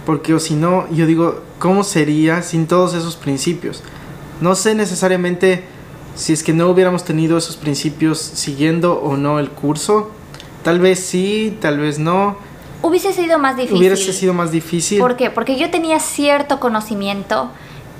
Porque 0.06 0.32
o 0.32 0.40
si 0.40 0.54
no, 0.54 0.90
yo 0.90 1.04
digo, 1.04 1.42
¿cómo 1.58 1.84
sería 1.84 2.40
sin 2.40 2.66
todos 2.66 2.94
esos 2.94 3.14
principios? 3.16 3.82
No 4.40 4.54
sé 4.54 4.74
necesariamente 4.74 5.64
si 6.14 6.32
es 6.32 6.42
que 6.42 6.54
no 6.54 6.70
hubiéramos 6.70 7.04
tenido 7.04 7.36
esos 7.36 7.56
principios 7.56 8.18
siguiendo 8.18 8.94
o 9.02 9.18
no 9.18 9.38
el 9.38 9.50
curso, 9.50 10.12
Tal 10.68 10.80
vez 10.80 11.00
sí, 11.00 11.56
tal 11.62 11.78
vez 11.78 11.98
no. 11.98 12.36
Hubiese 12.82 13.14
sido 13.14 13.38
más 13.38 13.56
difícil. 13.56 13.78
Hubiese 13.78 14.12
sido 14.12 14.34
más 14.34 14.50
difícil. 14.50 14.98
¿Por 14.98 15.16
qué? 15.16 15.30
Porque 15.30 15.56
yo 15.56 15.70
tenía 15.70 15.98
cierto 15.98 16.60
conocimiento, 16.60 17.48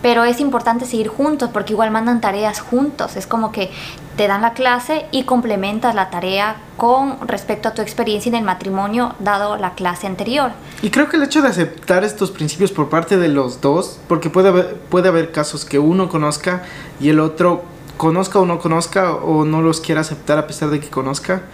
pero 0.02 0.24
es 0.24 0.38
importante 0.38 0.84
seguir 0.84 1.08
juntos 1.08 1.48
porque 1.50 1.72
igual 1.72 1.90
mandan 1.90 2.20
tareas 2.20 2.60
juntos. 2.60 3.16
Es 3.16 3.26
como 3.26 3.52
que 3.52 3.70
te 4.18 4.28
dan 4.28 4.42
la 4.42 4.52
clase 4.52 5.06
y 5.12 5.22
complementas 5.22 5.94
la 5.94 6.10
tarea 6.10 6.56
con 6.76 7.26
respecto 7.26 7.70
a 7.70 7.72
tu 7.72 7.80
experiencia 7.80 8.28
en 8.28 8.34
el 8.34 8.44
matrimonio 8.44 9.14
dado 9.18 9.56
la 9.56 9.72
clase 9.72 10.06
anterior. 10.06 10.50
Y 10.82 10.90
creo 10.90 11.08
que 11.08 11.16
el 11.16 11.22
hecho 11.22 11.40
de 11.40 11.48
aceptar 11.48 12.04
estos 12.04 12.30
principios 12.30 12.70
por 12.70 12.90
parte 12.90 13.16
de 13.16 13.28
los 13.28 13.62
dos, 13.62 13.98
porque 14.08 14.28
puede 14.28 14.48
haber, 14.48 14.76
puede 14.90 15.08
haber 15.08 15.32
casos 15.32 15.64
que 15.64 15.78
uno 15.78 16.10
conozca 16.10 16.64
y 17.00 17.08
el 17.08 17.20
otro 17.20 17.64
conozca 17.96 18.38
o 18.38 18.44
no 18.44 18.58
conozca 18.58 19.14
o 19.14 19.46
no 19.46 19.62
los 19.62 19.80
quiera 19.80 20.02
aceptar 20.02 20.36
a 20.36 20.46
pesar 20.46 20.68
de 20.68 20.80
que 20.80 20.90
conozca 20.90 21.44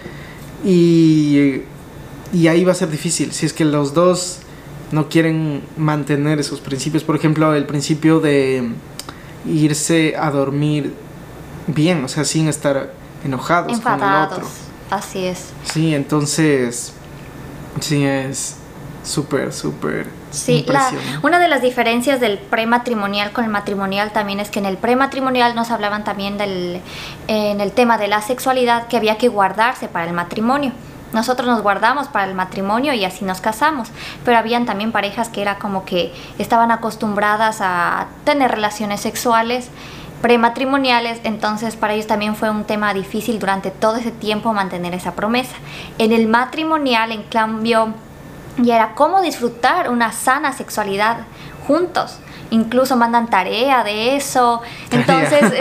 y, 0.64 1.62
y 2.32 2.48
ahí 2.48 2.64
va 2.64 2.72
a 2.72 2.74
ser 2.74 2.90
difícil. 2.90 3.32
Si 3.32 3.46
es 3.46 3.52
que 3.52 3.64
los 3.64 3.94
dos 3.94 4.38
no 4.92 5.08
quieren 5.08 5.62
mantener 5.76 6.40
esos 6.40 6.60
principios. 6.60 7.04
Por 7.04 7.16
ejemplo, 7.16 7.54
el 7.54 7.66
principio 7.66 8.20
de 8.20 8.70
irse 9.46 10.14
a 10.16 10.30
dormir 10.30 10.94
bien, 11.66 12.04
o 12.04 12.08
sea, 12.08 12.24
sin 12.24 12.48
estar 12.48 12.92
enojados 13.24 13.78
con 13.80 14.02
el 14.02 14.22
otro. 14.24 14.46
Así 14.90 15.26
es. 15.26 15.46
Sí, 15.64 15.94
entonces, 15.94 16.92
sí 17.80 18.04
es 18.04 18.56
súper, 19.02 19.52
súper. 19.52 20.06
Sí, 20.34 20.66
una 21.22 21.38
de 21.38 21.48
las 21.48 21.62
diferencias 21.62 22.20
del 22.20 22.38
prematrimonial 22.38 23.32
con 23.32 23.44
el 23.44 23.50
matrimonial 23.50 24.10
también 24.12 24.40
es 24.40 24.50
que 24.50 24.58
en 24.58 24.66
el 24.66 24.76
prematrimonial 24.76 25.54
nos 25.54 25.70
hablaban 25.70 26.04
también 26.04 26.38
del 26.38 26.80
en 27.28 27.60
el 27.60 27.72
tema 27.72 27.98
de 27.98 28.08
la 28.08 28.20
sexualidad 28.20 28.88
que 28.88 28.96
había 28.96 29.16
que 29.16 29.28
guardarse 29.28 29.88
para 29.88 30.06
el 30.06 30.12
matrimonio. 30.12 30.72
Nosotros 31.12 31.46
nos 31.46 31.62
guardamos 31.62 32.08
para 32.08 32.26
el 32.26 32.34
matrimonio 32.34 32.92
y 32.92 33.04
así 33.04 33.24
nos 33.24 33.40
casamos, 33.40 33.90
pero 34.24 34.36
habían 34.36 34.66
también 34.66 34.90
parejas 34.90 35.28
que 35.28 35.42
era 35.42 35.58
como 35.58 35.84
que 35.84 36.12
estaban 36.38 36.72
acostumbradas 36.72 37.58
a 37.60 38.08
tener 38.24 38.50
relaciones 38.50 39.00
sexuales 39.00 39.70
prematrimoniales, 40.22 41.20
entonces 41.22 41.76
para 41.76 41.92
ellos 41.92 42.06
también 42.06 42.34
fue 42.34 42.50
un 42.50 42.64
tema 42.64 42.94
difícil 42.94 43.38
durante 43.38 43.70
todo 43.70 43.96
ese 43.96 44.10
tiempo 44.10 44.52
mantener 44.52 44.94
esa 44.94 45.12
promesa. 45.12 45.54
En 45.98 46.12
el 46.12 46.26
matrimonial, 46.26 47.12
en 47.12 47.22
cambio, 47.24 47.94
y 48.62 48.70
era 48.70 48.94
cómo 48.94 49.20
disfrutar 49.20 49.90
una 49.90 50.12
sana 50.12 50.52
sexualidad 50.52 51.18
juntos. 51.66 52.18
Incluso 52.50 52.96
mandan 52.96 53.28
tarea 53.28 53.82
de 53.82 54.16
eso. 54.16 54.62
Entonces 54.90 55.42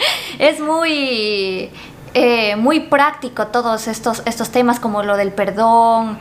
es 0.38 0.60
muy, 0.60 1.70
eh, 2.14 2.56
muy 2.56 2.80
práctico 2.80 3.48
todos 3.48 3.88
estos, 3.88 4.22
estos 4.24 4.50
temas 4.50 4.80
como 4.80 5.02
lo 5.02 5.16
del 5.16 5.32
perdón, 5.32 6.18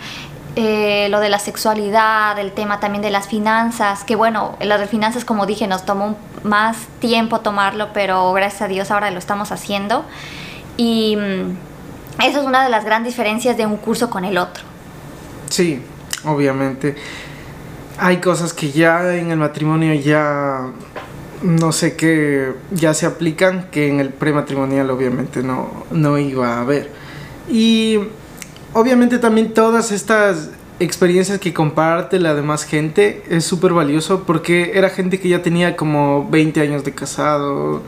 eh, 0.55 1.07
lo 1.09 1.19
de 1.19 1.29
la 1.29 1.39
sexualidad, 1.39 2.37
el 2.37 2.51
tema 2.51 2.79
también 2.79 3.01
de 3.01 3.09
las 3.09 3.27
finanzas, 3.27 4.03
que 4.03 4.15
bueno, 4.15 4.55
lo 4.61 4.77
de 4.77 4.85
finanzas 4.85 5.25
como 5.25 5.47
dije 5.47 5.65
nos 5.67 5.83
tomó 5.83 6.15
más 6.43 6.77
tiempo 6.99 7.39
tomarlo, 7.39 7.89
pero 7.91 8.31
gracias 8.33 8.61
a 8.61 8.67
Dios 8.67 8.91
ahora 8.91 9.09
lo 9.09 9.17
estamos 9.17 9.51
haciendo. 9.51 10.05
Y 10.77 11.15
mm, 11.15 12.21
eso 12.23 12.39
es 12.39 12.45
una 12.45 12.63
de 12.63 12.69
las 12.69 12.85
grandes 12.85 13.13
diferencias 13.13 13.57
de 13.57 13.65
un 13.65 13.77
curso 13.77 14.11
con 14.11 14.25
el 14.25 14.37
otro. 14.37 14.63
Sí, 15.49 15.83
obviamente. 16.25 16.95
Hay 17.97 18.17
cosas 18.17 18.53
que 18.53 18.71
ya 18.71 19.15
en 19.15 19.31
el 19.31 19.37
matrimonio 19.37 19.93
ya 19.93 20.71
no 21.43 21.71
sé 21.71 21.95
qué 21.95 22.53
ya 22.71 22.93
se 22.93 23.05
aplican 23.05 23.67
que 23.69 23.89
en 23.89 23.99
el 23.99 24.09
prematrimonial 24.09 24.89
obviamente 24.89 25.43
no, 25.43 25.85
no 25.91 26.17
iba 26.17 26.55
a 26.55 26.61
haber. 26.61 26.89
Y 27.49 27.99
obviamente 28.73 29.19
también 29.19 29.53
todas 29.53 29.91
estas 29.91 30.49
experiencias 30.79 31.39
que 31.39 31.53
comparte 31.53 32.19
la 32.19 32.33
demás 32.33 32.63
gente 32.63 33.23
es 33.29 33.45
súper 33.45 33.73
valioso 33.73 34.23
porque 34.23 34.71
era 34.75 34.89
gente 34.89 35.19
que 35.19 35.29
ya 35.29 35.41
tenía 35.41 35.75
como 35.75 36.27
20 36.29 36.61
años 36.61 36.83
de 36.83 36.93
casado, 36.93 37.81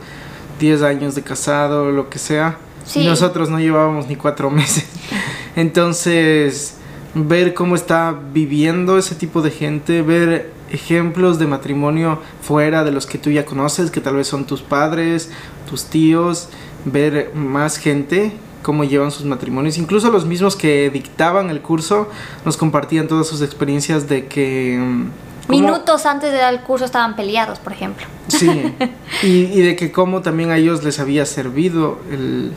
10 0.60 0.82
años 0.82 1.14
de 1.14 1.22
casado, 1.22 1.90
lo 1.90 2.08
que 2.08 2.18
sea. 2.18 2.58
Y 2.94 3.04
nosotros 3.04 3.50
no 3.50 3.58
llevábamos 3.58 4.06
ni 4.06 4.14
cuatro 4.14 4.48
meses. 4.50 4.86
Entonces, 5.56 6.76
ver 7.24 7.54
cómo 7.54 7.74
está 7.74 8.14
viviendo 8.32 8.98
ese 8.98 9.14
tipo 9.14 9.40
de 9.42 9.50
gente, 9.50 10.02
ver 10.02 10.52
ejemplos 10.70 11.38
de 11.38 11.46
matrimonio 11.46 12.20
fuera 12.42 12.84
de 12.84 12.90
los 12.92 13.06
que 13.06 13.16
tú 13.18 13.30
ya 13.30 13.46
conoces, 13.46 13.90
que 13.90 14.00
tal 14.00 14.16
vez 14.16 14.26
son 14.26 14.44
tus 14.46 14.60
padres, 14.62 15.30
tus 15.68 15.84
tíos, 15.86 16.48
ver 16.84 17.32
más 17.34 17.78
gente 17.78 18.32
cómo 18.62 18.84
llevan 18.84 19.10
sus 19.12 19.24
matrimonios. 19.24 19.78
Incluso 19.78 20.10
los 20.10 20.26
mismos 20.26 20.56
que 20.56 20.90
dictaban 20.90 21.50
el 21.50 21.60
curso 21.62 22.08
nos 22.44 22.56
compartían 22.56 23.08
todas 23.08 23.26
sus 23.26 23.40
experiencias 23.40 24.08
de 24.08 24.26
que... 24.26 24.76
mm, 24.78 25.10
cómo- 25.46 25.60
Minutos 25.60 26.04
antes 26.04 26.32
de 26.32 26.38
dar 26.38 26.52
el 26.52 26.60
curso 26.60 26.84
estaban 26.84 27.16
peleados, 27.16 27.60
por 27.60 27.72
ejemplo. 27.72 28.04
Sí, 28.28 28.50
y, 29.22 29.28
y 29.28 29.60
de 29.62 29.76
que 29.76 29.90
cómo 29.92 30.20
también 30.20 30.50
a 30.50 30.58
ellos 30.58 30.82
les 30.84 30.98
había 30.98 31.24
servido 31.26 31.98
el- 32.10 32.52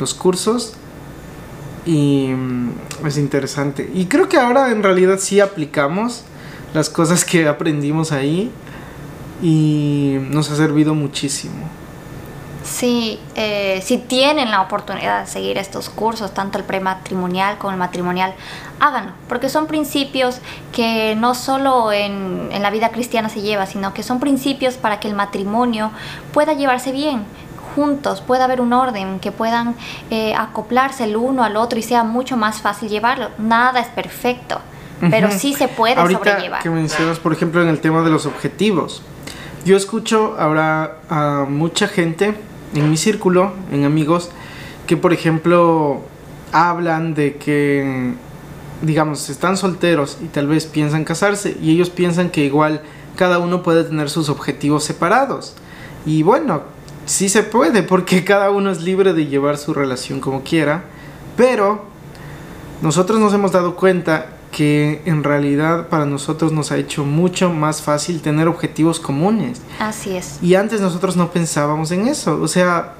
los 0.00 0.12
cursos. 0.14 0.74
Y 1.86 2.28
mm, 2.28 3.06
es 3.06 3.16
interesante. 3.16 3.90
Y 3.94 4.06
creo 4.06 4.28
que 4.28 4.36
ahora 4.36 4.70
en 4.72 4.82
realidad 4.82 5.18
sí 5.18 5.40
aplicamos 5.40 6.24
las 6.74 6.90
cosas 6.90 7.24
que 7.24 7.48
aprendimos 7.48 8.12
ahí. 8.12 8.50
Y 9.42 10.16
nos 10.30 10.50
ha 10.50 10.56
servido 10.56 10.94
muchísimo. 10.94 11.68
Sí, 12.66 13.20
eh, 13.36 13.80
si 13.84 13.98
tienen 13.98 14.50
la 14.50 14.60
oportunidad 14.60 15.20
de 15.20 15.26
seguir 15.28 15.56
estos 15.56 15.88
cursos, 15.88 16.34
tanto 16.34 16.58
el 16.58 16.64
prematrimonial 16.64 17.58
como 17.58 17.72
el 17.72 17.78
matrimonial, 17.78 18.34
háganlo, 18.80 19.12
porque 19.28 19.48
son 19.48 19.68
principios 19.68 20.40
que 20.72 21.14
no 21.16 21.34
solo 21.36 21.92
en, 21.92 22.48
en 22.50 22.62
la 22.62 22.70
vida 22.70 22.90
cristiana 22.90 23.28
se 23.28 23.40
lleva, 23.40 23.66
sino 23.66 23.94
que 23.94 24.02
son 24.02 24.18
principios 24.18 24.74
para 24.74 24.98
que 24.98 25.06
el 25.06 25.14
matrimonio 25.14 25.92
pueda 26.32 26.54
llevarse 26.54 26.90
bien 26.90 27.24
juntos, 27.76 28.22
pueda 28.22 28.44
haber 28.44 28.60
un 28.60 28.72
orden, 28.72 29.20
que 29.20 29.30
puedan 29.30 29.76
eh, 30.10 30.34
acoplarse 30.34 31.04
el 31.04 31.16
uno 31.16 31.44
al 31.44 31.56
otro 31.56 31.78
y 31.78 31.82
sea 31.82 32.02
mucho 32.02 32.36
más 32.36 32.60
fácil 32.62 32.88
llevarlo. 32.88 33.28
Nada 33.38 33.80
es 33.80 33.88
perfecto, 33.88 34.60
pero 35.10 35.30
sí 35.30 35.54
se 35.54 35.68
puede 35.68 35.94
Ahorita 35.94 36.18
sobrellevar. 36.18 36.62
que 36.62 36.70
mencionas, 36.70 37.18
por 37.18 37.32
ejemplo, 37.32 37.62
en 37.62 37.68
el 37.68 37.80
tema 37.80 38.02
de 38.02 38.10
los 38.10 38.24
objetivos. 38.26 39.02
Yo 39.66 39.76
escucho 39.76 40.36
ahora 40.38 40.98
a 41.10 41.44
mucha 41.48 41.86
gente 41.86 42.34
en 42.74 42.90
mi 42.90 42.96
círculo, 42.96 43.52
en 43.70 43.84
amigos, 43.84 44.30
que 44.86 44.96
por 44.96 45.12
ejemplo 45.12 46.00
hablan 46.52 47.14
de 47.14 47.36
que, 47.36 48.14
digamos, 48.82 49.28
están 49.28 49.56
solteros 49.56 50.18
y 50.22 50.26
tal 50.28 50.46
vez 50.46 50.66
piensan 50.66 51.04
casarse 51.04 51.56
y 51.60 51.72
ellos 51.72 51.90
piensan 51.90 52.30
que 52.30 52.44
igual 52.44 52.80
cada 53.16 53.38
uno 53.38 53.62
puede 53.62 53.84
tener 53.84 54.08
sus 54.08 54.28
objetivos 54.28 54.84
separados. 54.84 55.54
Y 56.06 56.22
bueno, 56.22 56.62
sí 57.06 57.28
se 57.28 57.42
puede 57.42 57.82
porque 57.82 58.24
cada 58.24 58.50
uno 58.50 58.70
es 58.70 58.82
libre 58.82 59.14
de 59.14 59.26
llevar 59.26 59.56
su 59.56 59.72
relación 59.72 60.20
como 60.20 60.42
quiera, 60.42 60.84
pero 61.36 61.86
nosotros 62.82 63.18
nos 63.18 63.32
hemos 63.32 63.52
dado 63.52 63.76
cuenta 63.76 64.26
que 64.52 65.02
en 65.04 65.22
realidad 65.24 65.88
para 65.88 66.06
nosotros 66.06 66.52
nos 66.52 66.72
ha 66.72 66.78
hecho 66.78 67.04
mucho 67.04 67.50
más 67.50 67.82
fácil 67.82 68.22
tener 68.22 68.48
objetivos 68.48 69.00
comunes. 69.00 69.60
Así 69.78 70.16
es. 70.16 70.38
Y 70.42 70.54
antes 70.54 70.80
nosotros 70.80 71.16
no 71.16 71.30
pensábamos 71.30 71.90
en 71.90 72.08
eso. 72.08 72.40
O 72.40 72.48
sea, 72.48 72.94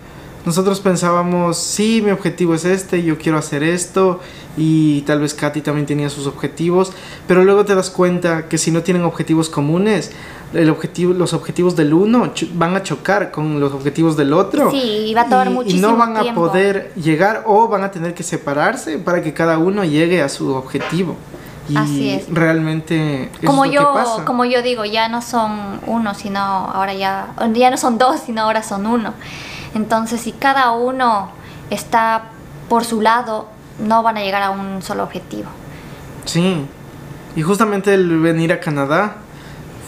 nosotros 0.47 0.81
pensábamos, 0.81 1.59
sí, 1.59 2.01
mi 2.03 2.11
objetivo 2.13 2.55
es 2.55 2.65
este, 2.65 3.03
yo 3.03 3.19
quiero 3.19 3.37
hacer 3.37 3.63
esto. 3.63 4.21
Y 4.57 5.03
tal 5.03 5.21
vez 5.21 5.35
Katy 5.35 5.61
también 5.61 5.85
tenía 5.87 6.09
sus 6.09 6.27
objetivos. 6.27 6.93
Pero 7.29 7.45
luego 7.45 7.65
te 7.67 7.75
das 7.75 7.91
cuenta 7.91 8.49
que 8.49 8.57
si 8.57 8.71
no 8.71 8.83
tienen 8.83 9.03
objetivos 9.05 9.51
comunes, 9.51 10.13
el 10.55 10.71
objetivo, 10.71 11.13
los 11.13 11.35
objetivos 11.35 11.77
del 11.77 11.93
uno 11.93 12.31
van 12.55 12.75
a 12.77 12.83
chocar 12.83 13.31
con 13.33 13.61
los 13.61 13.73
objetivos 13.75 14.17
del 14.17 14.33
otro. 14.33 14.71
Sí, 14.71 14.79
y 15.09 15.15
va 15.15 15.23
a 15.23 15.29
tomar 15.29 15.49
Y- 15.49 15.51
muchísimo 15.51 15.89
Y 15.89 15.91
no 15.93 15.97
van 15.99 16.17
a 16.17 16.35
poder 16.35 16.93
llegar 16.95 17.43
o 17.47 17.69
van 17.69 17.83
a 17.85 17.91
tener 17.91 18.15
que 18.15 18.23
separarse 18.23 18.99
para 18.99 19.21
que 19.23 19.35
cada 19.35 19.59
uno 19.59 19.85
llegue 19.85 20.23
a 20.23 20.29
su 20.31 20.55
objetivo. 20.55 21.17
Y 21.69 21.77
Así 21.77 22.11
es. 22.11 22.27
realmente 22.33 23.25
eso 23.25 23.45
como 23.47 23.65
es 23.65 23.73
lo 23.75 23.81
yo 23.81 23.93
que 23.93 23.99
pasa. 23.99 24.25
como 24.25 24.45
yo 24.45 24.63
digo 24.63 24.85
ya 24.85 25.09
no 25.09 25.21
son 25.21 25.81
uno 25.89 26.15
sino 26.15 26.39
ahora 26.39 26.95
ya 26.95 27.35
ya 27.55 27.71
no 27.73 27.77
son 27.77 27.99
dos 27.99 28.21
sino 28.25 28.43
ahora 28.43 28.63
son 28.63 28.87
uno 28.87 29.15
entonces 29.77 30.21
si 30.21 30.33
cada 30.33 30.73
uno 30.73 31.31
está 31.71 32.31
por 32.69 32.85
su 32.85 33.01
lado 33.01 33.49
no 33.79 34.03
van 34.03 34.17
a 34.17 34.23
llegar 34.23 34.43
a 34.43 34.51
un 34.51 34.83
solo 34.83 35.03
objetivo 35.05 35.49
Sí. 36.25 36.67
Y 37.37 37.43
justamente 37.43 37.95
el 37.95 38.19
venir 38.21 38.53
a 38.53 38.59
Canadá 38.59 39.17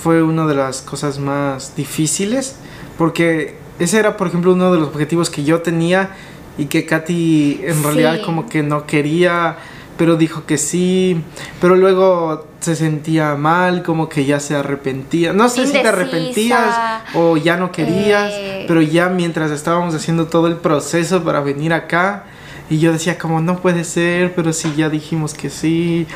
fue 0.03 0.23
una 0.23 0.47
de 0.47 0.55
las 0.55 0.83
cosas 0.83 1.19
más 1.19 1.75
difíciles 1.75 2.55
porque 2.97 3.59
ese 3.81 3.99
era, 3.99 4.17
por 4.17 4.29
ejemplo, 4.29 4.53
uno 4.53 4.73
de 4.73 4.79
los 4.79 4.89
objetivos 4.89 5.31
que 5.31 5.43
yo 5.43 5.63
tenía 5.63 6.11
y 6.57 6.67
que 6.67 6.85
Katy 6.87 7.61
en 7.65 7.75
Sí. 7.77 7.83
realidad 7.83 8.19
como 8.25 8.49
que 8.49 8.63
no 8.63 8.87
quería, 8.87 9.57
pero 9.99 10.17
dijo 10.17 10.47
que 10.47 10.57
sí, 10.57 11.21
pero 11.61 11.75
luego 11.77 12.47
se 12.61 12.75
sentía 12.77 13.35
mal, 13.35 13.83
como 13.83 14.09
que 14.09 14.25
ya 14.25 14.41
se 14.41 14.57
arrepentía. 14.57 15.33
No 15.35 15.49
sé 15.49 15.67
si 15.67 15.73
te 15.73 15.87
arrepentías 15.89 16.77
o 17.15 17.37
ya 17.37 17.57
no 17.57 17.71
querías, 17.73 18.33
Eh. 18.33 18.65
pero 18.67 18.81
ya 18.81 19.09
mientras 19.09 19.51
estábamos 19.51 19.95
haciendo 19.95 20.27
todo 20.29 20.47
el 20.47 20.57
proceso 20.57 21.23
para 21.25 21.41
venir 21.41 21.73
acá, 21.75 22.25
y 22.71 22.79
yo 22.79 22.93
decía 22.93 23.19
como 23.19 23.41
no 23.41 23.59
puede 23.61 23.85
ser, 23.85 24.35
pero 24.35 24.53
sí 24.53 24.73
ya 24.77 24.89
dijimos 24.89 25.35
que 25.35 25.51
sí. 25.51 26.07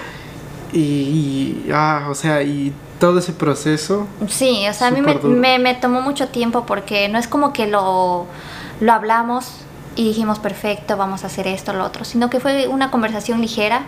Y, 0.73 0.79
y, 0.81 1.71
ah, 1.73 2.07
o 2.11 2.14
sea, 2.14 2.42
y 2.42 2.73
todo 2.99 3.18
ese 3.18 3.33
proceso. 3.33 4.07
sí 4.29 4.64
o 4.68 4.73
sea 4.73 4.87
a 4.87 4.90
mí 4.92 5.03
me, 5.03 5.14
me, 5.16 5.59
me 5.59 5.75
tomó 5.75 6.01
mucho 6.03 6.29
tiempo 6.29 6.64
porque 6.66 7.09
no 7.09 7.18
es 7.18 7.27
como 7.27 7.53
que 7.53 7.66
lo 7.66 8.27
lo 8.81 8.92
hablamos 8.92 9.45
y 9.96 10.05
dijimos 10.05 10.38
perfecto 10.38 10.96
vamos 10.96 11.24
a 11.24 11.26
hacer 11.26 11.46
esto 11.46 11.72
lo 11.72 11.85
otro 11.85 12.05
sino 12.05 12.31
que 12.31 12.40
fue 12.40 12.68
una 12.68 12.90
conversación 12.90 13.40
ligera 13.40 13.87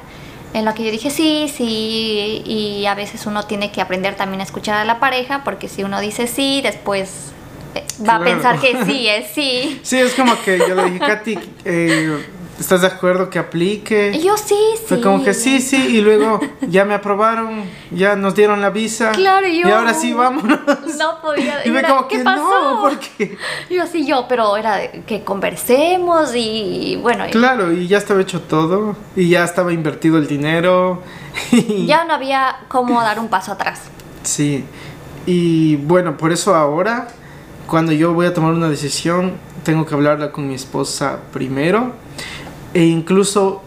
en 0.55 0.65
la 0.65 0.73
que 0.73 0.85
yo 0.85 0.91
dije 0.93 1.11
sí, 1.11 1.53
sí, 1.55 2.43
y 2.47 2.87
a 2.87 2.95
veces 2.95 3.27
uno 3.27 3.45
tiene 3.45 3.73
que 3.73 3.81
aprender 3.81 4.15
también 4.15 4.41
a 4.41 4.45
escuchar 4.45 4.77
a 4.77 4.85
la 4.85 5.01
pareja, 5.01 5.43
porque 5.45 5.69
si 5.69 5.83
uno 5.83 6.01
dice 6.01 6.29
sí, 6.29 6.61
después 6.63 7.33
eh, 7.75 7.85
va 8.09 8.17
a 8.17 8.21
pensar 8.21 8.61
que 8.61 8.85
sí 8.87 9.09
es 9.09 9.27
sí. 9.35 9.81
Sí, 9.83 9.99
es 9.99 10.15
como 10.15 10.41
que 10.43 10.59
yo 10.59 10.77
le 10.77 10.85
dije, 10.85 10.99
Katy, 11.01 11.39
eh, 11.65 12.25
¿estás 12.59 12.81
de 12.83 12.87
acuerdo 12.87 13.31
que 13.31 13.39
aplique? 13.39 14.19
Yo 14.23 14.37
sí, 14.37 14.55
sí. 14.77 14.83
Fue 14.89 15.01
como 15.01 15.23
que 15.25 15.35
sí, 15.35 15.61
sí, 15.61 15.77
y 15.77 16.01
luego 16.01 16.41
ya 16.63 16.85
me 16.85 16.95
aprobaron, 16.95 17.65
ya 17.91 18.17
nos 18.17 18.35
dieron 18.35 18.61
la 18.61 18.71
visa. 18.71 19.11
Claro, 19.13 19.47
y 19.49 19.61
yo- 19.63 19.69
Y 19.69 19.73
ahora 19.73 19.95
sí, 19.95 20.13
vámonos. 20.13 20.61
No 20.99 21.21
podía. 21.21 21.67
Y 21.67 21.71
me 21.71 21.83
como 21.83 22.07
¿Qué 22.09 22.19
que 22.19 22.25
pasó? 22.25 22.43
no, 22.43 22.81
porque... 22.83 23.37
Yo 23.71 23.83
así 23.83 24.07
yo, 24.07 24.27
pero 24.29 24.57
era 24.57 24.91
que 25.07 25.25
conversemos 25.25 26.31
y 26.35 26.99
bueno, 27.03 27.27
y 27.27 27.31
Claro, 27.31 27.73
y 27.73 27.87
ya 27.89 27.99
estaba 27.99 28.21
hecho 28.21 28.41
todo, 28.43 28.97
y 29.17 29.29
ya 29.29 29.45
estaba 29.45 29.73
invertido 29.73 30.19
el 30.19 30.27
dinero. 30.27 31.03
y- 31.53 31.87
ya 31.87 32.05
no 32.05 32.15
había 32.15 32.57
cómo 32.69 33.01
dar 33.01 33.19
un 33.19 33.29
paso 33.29 33.53
atrás. 33.53 33.81
Sí, 34.23 34.65
y 35.27 35.77
bueno, 35.77 36.17
por 36.17 36.33
eso 36.33 36.55
ahora, 36.55 37.09
cuando 37.67 37.93
yo 37.93 38.13
voy 38.13 38.27
a 38.27 38.35
tomar 38.35 38.53
una 38.53 38.69
decisión, 38.69 39.33
tengo 39.65 39.87
que 39.87 39.95
hablarla 39.95 40.31
con 40.33 40.47
mi 40.47 40.55
esposa 40.55 41.19
primero. 41.33 41.93
E 42.75 42.85
incluso 42.85 43.63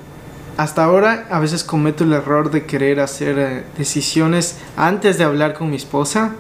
hasta 0.57 0.83
ahora 0.83 1.27
a 1.29 1.39
veces 1.39 1.63
cometo 1.63 2.03
el 2.03 2.13
error 2.13 2.51
de 2.51 2.65
querer 2.65 2.99
hacer 2.99 3.39
eh, 3.39 3.63
decisiones 3.77 4.57
antes 4.75 5.17
de 5.17 5.23
hablar 5.23 5.53
con 5.53 5.69
mi 5.69 5.75
esposa. 5.77 6.33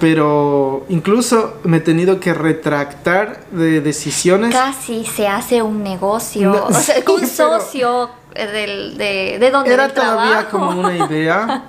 Pero 0.00 0.84
incluso 0.88 1.54
me 1.64 1.78
he 1.78 1.80
tenido 1.80 2.20
que 2.20 2.32
retractar 2.32 3.40
de 3.50 3.80
decisiones. 3.80 4.54
Casi 4.54 5.04
se 5.04 5.26
hace 5.26 5.60
un 5.60 5.82
negocio, 5.82 6.52
No, 6.52 6.64
o 6.68 6.72
sea, 6.72 6.96
sí, 6.96 7.02
un 7.10 7.26
socio 7.26 8.08
eh, 8.34 8.46
del, 8.46 8.96
de, 8.96 9.38
de 9.40 9.50
donde 9.50 9.74
Era 9.74 9.88
todavía 9.92 10.48
trabajo. 10.48 10.58
como 10.58 10.80
una 10.80 10.96
idea, 10.96 11.64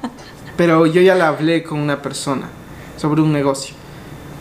pero 0.58 0.86
yo 0.86 1.02
ya 1.02 1.16
la 1.16 1.30
hablé 1.30 1.64
con 1.64 1.80
una 1.80 2.02
persona 2.04 2.48
sobre 2.98 3.22
un 3.22 3.34
negocio. 3.34 3.74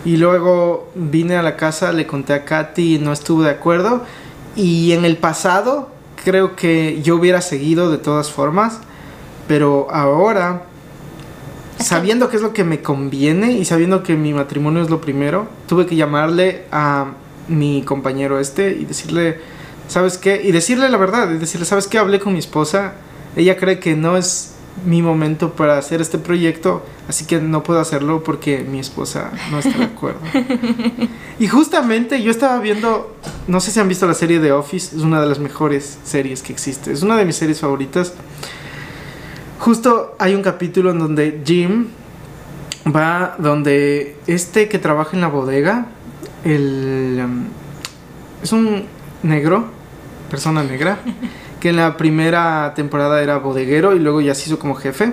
Y 0.05 0.19
luego 0.19 0.91
vine 0.95 1.37
a 1.37 1.43
la 1.43 1.57
casa, 1.57 1.91
le 1.93 2.07
conté 2.07 2.35
a 2.35 2.45
Katy 2.45 2.97
y 2.97 2.99
no 2.99 3.13
estuvo 3.13 3.43
de 3.43 3.51
acuerdo. 3.51 4.05
Y 4.59 4.91
en 4.91 5.05
el 5.05 5.17
pasado 5.17 5.89
creo 6.25 6.57
que 6.57 7.01
yo 7.01 7.15
hubiera 7.15 7.41
seguido 7.41 7.93
de 7.93 7.99
todas 7.99 8.33
formas, 8.33 8.81
pero 9.47 9.87
ahora, 9.89 10.65
sabiendo 11.79 12.29
qué 12.29 12.37
es 12.37 12.43
lo 12.43 12.53
que 12.53 12.65
me 12.65 12.83
conviene 12.83 13.53
y 13.53 13.65
sabiendo 13.65 14.03
que 14.03 14.17
mi 14.17 14.35
matrimonio 14.35 14.83
es 14.83 14.91
lo 14.91 15.01
primero, 15.01 15.47
tuve 15.69 15.87
que 15.87 15.95
llamarle 15.95 16.65
a 16.73 17.13
mi 17.47 17.83
compañero 17.83 18.41
este 18.41 18.73
y 18.73 18.85
decirle, 18.85 19.39
¿sabes 19.87 20.19
qué? 20.19 20.43
Y 20.43 20.51
decirle 20.51 20.89
la 20.89 20.99
verdad, 20.99 21.31
y 21.31 21.39
decirle, 21.39 21.65
¿sabes 21.65 21.87
qué? 21.87 21.99
Hablé 21.99 22.19
con 22.19 22.33
mi 22.33 22.41
esposa, 22.41 22.95
ella 23.37 23.57
cree 23.57 23.79
que 23.79 23.95
no 23.95 24.17
es 24.17 24.57
mi 24.85 25.03
momento 25.03 25.53
para 25.53 25.79
hacer 25.79 26.01
este 26.01 26.19
proyecto, 26.19 26.85
así 27.09 27.25
que 27.25 27.41
no 27.41 27.63
puedo 27.63 27.81
hacerlo 27.81 28.23
porque 28.23 28.61
mi 28.61 28.79
esposa 28.79 29.31
no 29.51 29.59
está 29.59 29.79
de 29.79 29.85
acuerdo. 29.85 30.21
y 31.39 31.47
justamente 31.49 32.23
yo 32.23 32.31
estaba 32.31 32.59
viendo, 32.61 33.17
no 33.47 33.61
sé 33.61 33.71
si 33.71 33.81
han 33.81 33.89
visto 33.89 34.07
la 34.07 34.15
serie 34.15 34.41
de 34.41 34.53
Office, 34.53 34.97
es 34.97 35.03
una 35.03 35.21
de 35.21 35.27
las 35.27 35.39
mejores 35.39 35.99
series 36.05 36.43
que 36.43 36.53
existe, 36.53 36.93
es 36.93 37.03
una 37.03 37.17
de 37.17 37.25
mis 37.25 37.37
series 37.37 37.61
favoritas. 37.61 38.15
Justo 39.59 40.15
hay 40.19 40.35
un 40.35 40.43
capítulo 40.43 40.91
en 40.91 40.99
donde 40.99 41.43
Jim 41.45 41.89
va 42.87 43.37
donde 43.39 44.17
este 44.27 44.69
que 44.69 44.79
trabaja 44.79 45.17
en 45.17 45.21
la 45.21 45.29
bodega, 45.29 45.87
el 46.45 47.21
um, 47.25 47.45
es 48.43 48.53
un 48.53 48.85
negro, 49.23 49.67
persona 50.31 50.63
negra, 50.63 50.99
que 51.61 51.71
en 51.71 51.77
la 51.77 51.97
primera 51.97 52.73
temporada 52.75 53.23
era 53.23 53.39
bodeguero 53.39 53.95
y 53.95 53.99
luego 53.99 54.21
ya 54.21 54.35
se 54.35 54.49
hizo 54.49 54.59
como 54.59 54.75
jefe. 54.75 55.13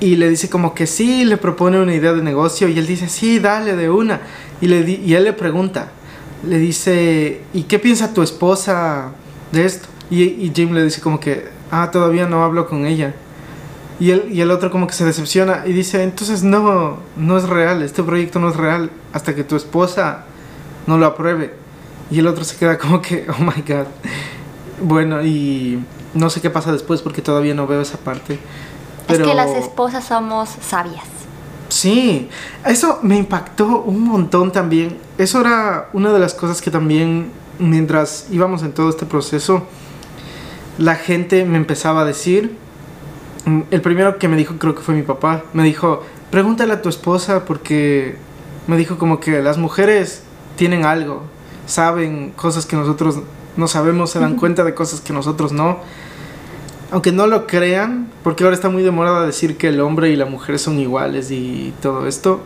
Y 0.00 0.16
le 0.16 0.28
dice 0.28 0.50
como 0.50 0.74
que 0.74 0.86
sí, 0.86 1.24
le 1.24 1.36
propone 1.36 1.80
una 1.80 1.94
idea 1.94 2.12
de 2.12 2.22
negocio 2.22 2.68
y 2.68 2.78
él 2.78 2.86
dice, 2.86 3.08
sí, 3.08 3.38
dale 3.38 3.76
de 3.76 3.88
una. 3.88 4.20
Y, 4.60 4.66
le 4.66 4.80
y 4.90 5.14
él 5.14 5.24
le 5.24 5.32
pregunta, 5.32 5.92
le 6.46 6.58
dice, 6.58 7.42
¿y 7.54 7.64
qué 7.64 7.78
piensa 7.78 8.12
tu 8.12 8.22
esposa 8.22 9.12
de 9.52 9.64
esto? 9.64 9.88
Y, 10.10 10.22
y 10.22 10.52
Jim 10.54 10.72
le 10.72 10.82
dice 10.82 11.00
como 11.00 11.20
que, 11.20 11.46
ah, 11.70 11.90
todavía 11.92 12.26
no 12.26 12.44
hablo 12.44 12.68
con 12.68 12.84
ella. 12.84 13.14
Y 14.00 14.10
el, 14.10 14.32
y 14.32 14.40
el 14.40 14.50
otro 14.50 14.70
como 14.70 14.88
que 14.88 14.94
se 14.94 15.04
decepciona 15.04 15.62
y 15.64 15.72
dice, 15.72 16.02
entonces 16.02 16.42
no, 16.42 16.98
no 17.16 17.38
es 17.38 17.48
real, 17.48 17.82
este 17.82 18.02
proyecto 18.02 18.40
no 18.40 18.48
es 18.48 18.56
real 18.56 18.90
hasta 19.12 19.34
que 19.34 19.44
tu 19.44 19.54
esposa 19.54 20.24
no 20.88 20.98
lo 20.98 21.06
apruebe. 21.06 21.54
Y 22.10 22.18
el 22.18 22.26
otro 22.26 22.42
se 22.42 22.56
queda 22.56 22.78
como 22.78 23.00
que, 23.00 23.26
oh 23.28 23.42
my 23.42 23.62
god. 23.66 23.86
Bueno, 24.82 25.22
y 25.24 25.82
no 26.14 26.30
sé 26.30 26.40
qué 26.40 26.50
pasa 26.50 26.72
después 26.72 27.02
porque 27.02 27.22
todavía 27.22 27.54
no 27.54 27.66
veo 27.66 27.80
esa 27.80 27.98
parte. 27.98 28.38
Pero 29.06 29.24
Es 29.24 29.30
que 29.30 29.34
las 29.34 29.50
esposas 29.50 30.04
somos 30.04 30.48
sabias. 30.60 31.04
sí, 31.68 32.28
eso 32.66 32.98
me 33.02 33.16
impactó 33.16 33.82
un 33.82 34.00
montón 34.04 34.52
también. 34.52 34.98
Eso 35.18 35.40
era 35.40 35.88
una 35.92 36.12
de 36.12 36.18
las 36.18 36.34
cosas 36.34 36.60
que 36.60 36.70
también 36.70 37.30
mientras 37.58 38.26
íbamos 38.30 38.62
en 38.62 38.72
todo 38.72 38.90
este 38.90 39.06
proceso, 39.06 39.66
la 40.78 40.96
gente 40.96 41.44
me 41.44 41.56
empezaba 41.58 42.02
a 42.02 42.04
decir. 42.04 42.56
Mm, 43.44 43.62
El 43.70 43.80
primero 43.82 44.18
que 44.18 44.28
me 44.28 44.36
dijo 44.36 44.54
creo 44.58 44.74
que 44.74 44.82
fue 44.82 44.94
mi 44.94 45.02
papá. 45.02 45.42
Me 45.52 45.62
dijo, 45.64 46.02
pregúntale 46.30 46.72
a 46.74 46.82
tu 46.82 46.88
esposa 46.88 47.44
porque 47.44 48.16
me 48.66 48.76
dijo 48.76 48.98
como 48.98 49.18
que 49.20 49.42
las 49.42 49.58
mujeres 49.58 50.22
tienen 50.56 50.84
algo, 50.84 51.22
saben 51.66 52.30
cosas 52.36 52.66
que 52.66 52.76
nosotros 52.76 53.18
no 53.56 53.68
sabemos, 53.68 54.10
se 54.10 54.18
dan 54.18 54.36
cuenta 54.36 54.64
de 54.64 54.74
cosas 54.74 55.00
que 55.00 55.12
nosotros 55.12 55.52
no. 55.52 55.78
Aunque 56.90 57.12
no 57.12 57.26
lo 57.26 57.46
crean, 57.46 58.10
porque 58.22 58.44
ahora 58.44 58.54
está 58.54 58.68
muy 58.68 58.82
de 58.82 58.90
moda 58.90 59.24
decir 59.24 59.56
que 59.56 59.68
el 59.68 59.80
hombre 59.80 60.10
y 60.10 60.16
la 60.16 60.26
mujer 60.26 60.58
son 60.58 60.78
iguales 60.78 61.30
y 61.30 61.72
todo 61.80 62.06
esto. 62.06 62.42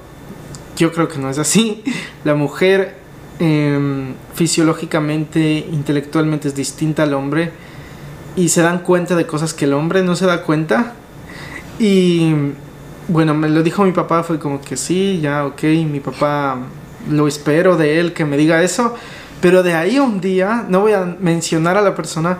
Yo 0.76 0.92
creo 0.92 1.08
que 1.08 1.18
no 1.18 1.30
es 1.30 1.38
así. 1.38 1.82
La 2.24 2.34
mujer 2.34 2.96
em, 3.38 4.14
fisiológicamente, 4.34 5.66
intelectualmente 5.72 6.48
es 6.48 6.54
distinta 6.54 7.02
al 7.04 7.14
hombre 7.14 7.50
y 8.36 8.50
se 8.50 8.62
dan 8.62 8.80
cuenta 8.80 9.16
de 9.16 9.26
cosas 9.26 9.54
que 9.54 9.64
el 9.64 9.72
hombre 9.72 10.02
no 10.02 10.14
se 10.14 10.26
da 10.26 10.42
cuenta. 10.42 10.92
Y 11.78 12.32
bueno, 13.08 13.34
me 13.34 13.48
lo 13.48 13.62
dijo 13.62 13.84
mi 13.84 13.92
papá, 13.92 14.22
fue 14.22 14.38
como 14.38 14.60
que 14.60 14.76
sí, 14.76 15.20
ya, 15.20 15.46
ok, 15.46 15.62
mi 15.90 16.00
papá 16.00 16.58
lo 17.10 17.28
espero 17.28 17.76
de 17.76 18.00
él 18.00 18.12
que 18.12 18.24
me 18.24 18.36
diga 18.36 18.62
eso. 18.62 18.94
Pero 19.40 19.62
de 19.62 19.74
ahí 19.74 19.98
un 19.98 20.20
día, 20.20 20.64
no 20.68 20.80
voy 20.80 20.92
a 20.92 21.16
mencionar 21.20 21.76
a 21.76 21.82
la 21.82 21.94
persona, 21.94 22.38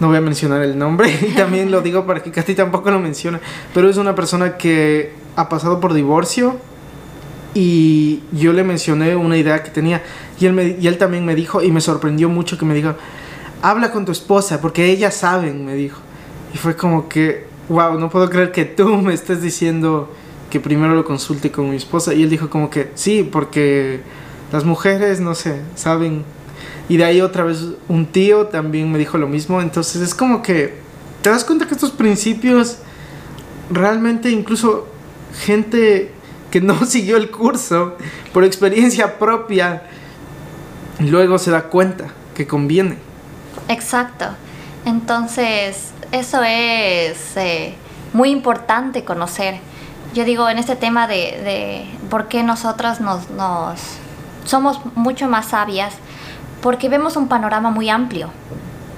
no 0.00 0.08
voy 0.08 0.16
a 0.16 0.20
mencionar 0.20 0.62
el 0.62 0.78
nombre, 0.78 1.16
y 1.28 1.34
también 1.34 1.70
lo 1.70 1.80
digo 1.80 2.06
para 2.06 2.22
que 2.22 2.30
Katy 2.30 2.54
tampoco 2.54 2.90
lo 2.90 2.98
mencione, 2.98 3.38
pero 3.74 3.88
es 3.88 3.96
una 3.96 4.14
persona 4.14 4.56
que 4.56 5.14
ha 5.36 5.48
pasado 5.48 5.80
por 5.80 5.94
divorcio 5.94 6.56
y 7.54 8.20
yo 8.32 8.52
le 8.52 8.64
mencioné 8.64 9.14
una 9.14 9.36
idea 9.36 9.62
que 9.62 9.70
tenía 9.70 10.02
y 10.40 10.46
él, 10.46 10.54
me, 10.54 10.76
y 10.80 10.86
él 10.86 10.98
también 10.98 11.24
me 11.24 11.34
dijo, 11.34 11.62
y 11.62 11.70
me 11.70 11.80
sorprendió 11.80 12.28
mucho 12.28 12.58
que 12.58 12.64
me 12.64 12.74
dijo, 12.74 12.94
habla 13.62 13.92
con 13.92 14.04
tu 14.04 14.12
esposa, 14.12 14.60
porque 14.60 14.86
ellas 14.86 15.14
saben, 15.14 15.64
me 15.64 15.74
dijo. 15.74 16.00
Y 16.52 16.58
fue 16.58 16.76
como 16.76 17.08
que, 17.08 17.46
wow, 17.68 17.98
no 17.98 18.10
puedo 18.10 18.28
creer 18.28 18.52
que 18.52 18.64
tú 18.64 18.88
me 18.96 19.14
estés 19.14 19.40
diciendo 19.40 20.12
que 20.50 20.60
primero 20.60 20.94
lo 20.94 21.04
consulte 21.04 21.50
con 21.50 21.70
mi 21.70 21.76
esposa. 21.76 22.12
Y 22.12 22.24
él 22.24 22.30
dijo 22.30 22.50
como 22.50 22.68
que, 22.68 22.90
sí, 22.94 23.22
porque 23.22 24.00
las 24.52 24.64
mujeres, 24.64 25.18
no 25.20 25.34
sé, 25.34 25.62
saben. 25.74 26.24
Y 26.88 26.98
de 26.98 27.04
ahí 27.04 27.20
otra 27.22 27.42
vez 27.44 27.64
un 27.88 28.06
tío 28.06 28.46
también 28.48 28.92
me 28.92 28.98
dijo 28.98 29.16
lo 29.16 29.26
mismo. 29.26 29.60
Entonces 29.62 30.02
es 30.02 30.14
como 30.14 30.42
que, 30.42 30.78
te 31.22 31.30
das 31.30 31.44
cuenta 31.44 31.66
que 31.66 31.74
estos 31.74 31.90
principios, 31.90 32.78
realmente 33.70 34.30
incluso 34.30 34.88
gente 35.34 36.12
que 36.50 36.60
no 36.60 36.84
siguió 36.86 37.16
el 37.16 37.30
curso 37.30 37.96
por 38.34 38.44
experiencia 38.44 39.18
propia, 39.18 39.84
luego 41.00 41.38
se 41.38 41.50
da 41.50 41.64
cuenta 41.64 42.08
que 42.34 42.46
conviene. 42.46 42.98
Exacto. 43.68 44.26
Entonces, 44.84 45.92
eso 46.10 46.42
es 46.42 47.36
eh, 47.36 47.74
muy 48.12 48.30
importante 48.30 49.04
conocer. 49.04 49.60
Yo 50.12 50.24
digo, 50.24 50.48
en 50.50 50.58
este 50.58 50.76
tema 50.76 51.06
de, 51.06 51.14
de 51.14 51.86
por 52.10 52.28
qué 52.28 52.42
nosotras 52.42 53.00
nos, 53.00 53.30
nos 53.30 54.01
somos 54.44 54.80
mucho 54.94 55.28
más 55.28 55.46
sabias, 55.48 55.94
porque 56.60 56.88
vemos 56.88 57.16
un 57.16 57.28
panorama 57.28 57.70
muy 57.70 57.90
amplio, 57.90 58.30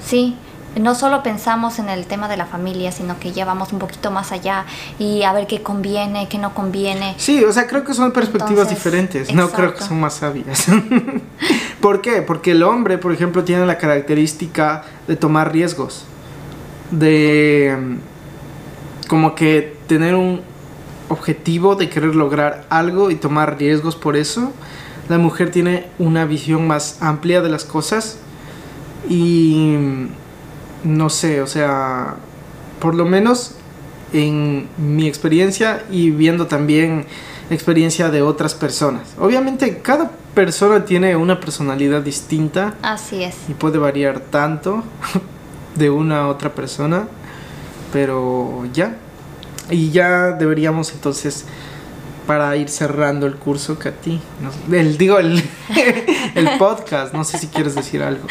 ¿sí? 0.04 0.36
No 0.76 0.96
solo 0.96 1.22
pensamos 1.22 1.78
en 1.78 1.88
el 1.88 2.06
tema 2.06 2.26
de 2.28 2.36
la 2.36 2.46
familia, 2.46 2.90
sino 2.90 3.18
que 3.20 3.32
llevamos 3.32 3.72
un 3.72 3.78
poquito 3.78 4.10
más 4.10 4.32
allá 4.32 4.64
y 4.98 5.22
a 5.22 5.32
ver 5.32 5.46
qué 5.46 5.62
conviene, 5.62 6.28
qué 6.28 6.36
no 6.36 6.52
conviene. 6.52 7.14
Sí, 7.16 7.44
o 7.44 7.52
sea, 7.52 7.68
creo 7.68 7.84
que 7.84 7.94
son 7.94 8.10
perspectivas 8.10 8.68
Entonces, 8.68 8.76
diferentes. 8.76 9.34
No 9.34 9.50
creo 9.50 9.74
que 9.74 9.82
son 9.82 10.00
más 10.00 10.14
sabias. 10.14 10.66
¿Por 11.80 12.00
qué? 12.00 12.22
Porque 12.22 12.50
el 12.50 12.64
hombre, 12.64 12.98
por 12.98 13.12
ejemplo, 13.12 13.44
tiene 13.44 13.66
la 13.66 13.78
característica 13.78 14.84
de 15.06 15.14
tomar 15.14 15.52
riesgos. 15.52 16.06
De 16.90 17.76
mm, 17.78 19.08
como 19.08 19.36
que 19.36 19.76
tener 19.86 20.16
un 20.16 20.42
objetivo 21.08 21.76
de 21.76 21.88
querer 21.88 22.16
lograr 22.16 22.64
algo 22.68 23.10
y 23.10 23.14
tomar 23.14 23.58
riesgos 23.58 23.94
por 23.94 24.16
eso. 24.16 24.52
La 25.08 25.18
mujer 25.18 25.50
tiene 25.50 25.86
una 25.98 26.24
visión 26.24 26.66
más 26.66 26.98
amplia 27.00 27.42
de 27.42 27.48
las 27.48 27.64
cosas. 27.64 28.18
Y 29.08 29.76
mm, 29.78 30.08
no 30.84 31.10
sé, 31.10 31.42
o 31.42 31.46
sea, 31.46 32.16
por 32.80 32.94
lo 32.94 33.04
menos 33.04 33.56
en 34.12 34.68
mi 34.78 35.06
experiencia 35.08 35.82
y 35.90 36.10
viendo 36.10 36.46
también 36.46 37.06
experiencia 37.50 38.10
de 38.10 38.22
otras 38.22 38.54
personas. 38.54 39.14
Obviamente 39.18 39.78
cada 39.78 40.10
persona 40.34 40.84
tiene 40.84 41.16
una 41.16 41.40
personalidad 41.40 42.02
distinta 42.02 42.74
Así 42.82 43.22
es. 43.22 43.36
y 43.48 43.54
puede 43.54 43.78
variar 43.78 44.20
tanto 44.20 44.82
de 45.74 45.90
una 45.90 46.22
a 46.22 46.28
otra 46.28 46.54
persona, 46.54 47.06
pero 47.92 48.66
ya. 48.72 48.96
Y 49.70 49.90
ya 49.90 50.32
deberíamos 50.32 50.92
entonces 50.92 51.44
para 52.26 52.54
ir 52.56 52.68
cerrando 52.68 53.26
el 53.26 53.36
curso, 53.36 53.78
Katy, 53.78 54.20
no- 54.40 54.76
el 54.76 54.96
digo 54.98 55.18
el, 55.18 55.42
el 56.34 56.50
podcast, 56.58 57.12
no 57.14 57.24
sé 57.24 57.38
si 57.38 57.48
quieres 57.48 57.74
decir 57.74 58.02
algo. 58.02 58.26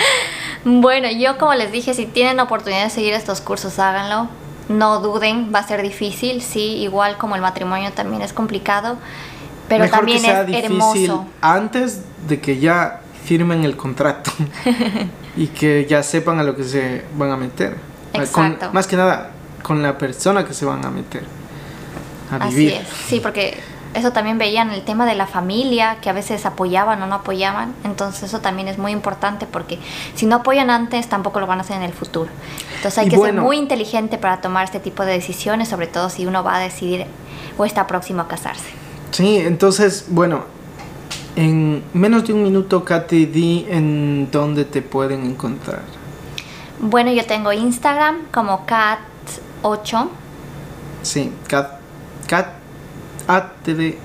Bueno, 0.65 1.09
yo 1.11 1.37
como 1.37 1.53
les 1.53 1.71
dije, 1.71 1.93
si 1.93 2.05
tienen 2.05 2.39
oportunidad 2.39 2.83
de 2.85 2.89
seguir 2.89 3.13
estos 3.13 3.41
cursos, 3.41 3.79
háganlo. 3.79 4.29
No 4.69 4.99
duden, 5.01 5.51
va 5.53 5.59
a 5.59 5.67
ser 5.67 5.81
difícil, 5.81 6.41
sí, 6.41 6.77
igual 6.77 7.17
como 7.17 7.35
el 7.35 7.41
matrimonio 7.41 7.91
también 7.91 8.21
es 8.21 8.31
complicado, 8.31 8.97
pero 9.67 9.83
Mejor 9.83 9.97
también 9.99 10.19
que 10.19 10.25
sea 10.25 10.41
es 10.41 10.47
difícil 10.47 10.71
hermoso. 10.71 11.25
antes 11.41 12.01
de 12.29 12.39
que 12.39 12.59
ya 12.59 13.01
firmen 13.25 13.65
el 13.65 13.75
contrato 13.75 14.31
y 15.37 15.47
que 15.47 15.85
ya 15.89 16.01
sepan 16.01 16.39
a 16.39 16.43
lo 16.43 16.55
que 16.55 16.63
se 16.63 17.03
van 17.17 17.31
a 17.31 17.37
meter. 17.37 17.75
Con- 18.13 18.21
Exacto. 18.21 18.69
más 18.71 18.87
que 18.87 18.95
nada 18.95 19.31
con 19.63 19.81
la 19.83 19.97
persona 19.97 20.45
que 20.45 20.53
se 20.53 20.63
van 20.65 20.85
a 20.85 20.89
meter 20.89 21.23
a 22.31 22.35
Así 22.45 22.55
vivir. 22.55 22.73
es, 22.73 22.87
sí, 23.07 23.19
porque 23.19 23.57
eso 23.93 24.11
también 24.11 24.37
veían 24.37 24.71
el 24.71 24.83
tema 24.83 25.05
de 25.05 25.15
la 25.15 25.27
familia, 25.27 25.97
que 26.01 26.09
a 26.09 26.13
veces 26.13 26.45
apoyaban 26.45 27.01
o 27.01 27.07
no 27.07 27.15
apoyaban, 27.15 27.73
entonces 27.83 28.23
eso 28.23 28.39
también 28.39 28.67
es 28.67 28.77
muy 28.77 28.91
importante 28.91 29.45
porque 29.45 29.79
si 30.15 30.25
no 30.25 30.37
apoyan 30.37 30.69
antes, 30.69 31.07
tampoco 31.07 31.39
lo 31.39 31.47
van 31.47 31.59
a 31.59 31.61
hacer 31.61 31.77
en 31.77 31.83
el 31.83 31.93
futuro. 31.93 32.29
Entonces 32.75 32.97
hay 32.97 33.07
Y 33.07 33.09
que 33.11 33.17
bueno. 33.17 33.33
ser 33.35 33.43
muy 33.43 33.57
inteligente 33.57 34.17
para 34.17 34.41
tomar 34.41 34.65
este 34.65 34.79
tipo 34.79 35.05
de 35.05 35.13
decisiones, 35.13 35.69
sobre 35.69 35.87
todo 35.87 36.09
si 36.09 36.25
uno 36.25 36.43
va 36.43 36.55
a 36.55 36.59
decidir 36.59 37.05
o 37.57 37.65
está 37.65 37.87
próximo 37.87 38.21
a 38.21 38.27
casarse. 38.27 38.69
Sí, 39.11 39.37
entonces, 39.37 40.05
bueno, 40.09 40.45
en 41.35 41.83
menos 41.93 42.25
de 42.25 42.33
un 42.33 42.43
minuto, 42.43 42.83
Katy, 42.83 43.25
di 43.27 43.65
en 43.69 44.29
dónde 44.31 44.65
te 44.65 44.81
pueden 44.81 45.25
encontrar. 45.25 45.81
Bueno, 46.79 47.11
yo 47.11 47.25
tengo 47.25 47.53
Instagram 47.53 48.25
como 48.31 48.65
cat8. 48.65 50.07
Sí, 51.03 51.31
Kat, 51.47 51.79
Kat, 52.27 52.47
ATD8. 53.27 53.95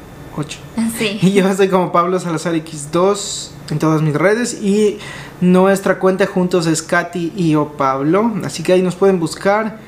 Sí. 0.97 1.19
Y 1.23 1.33
yo 1.33 1.49
estoy 1.49 1.69
como 1.69 1.93
Pablo 1.93 2.19
Salazar 2.21 2.55
X2 2.55 3.51
en 3.71 3.79
todas 3.79 4.03
mis 4.03 4.15
redes 4.15 4.55
y 4.63 4.99
nuestra 5.41 5.99
cuenta 5.99 6.27
juntos 6.27 6.67
es 6.67 6.83
Katy 6.83 7.33
y 7.37 7.55
o 7.55 7.69
Pablo, 7.73 8.33
así 8.45 8.63
que 8.63 8.73
ahí 8.73 8.83
nos 8.83 8.97
pueden 8.97 9.21
buscar 9.21 9.79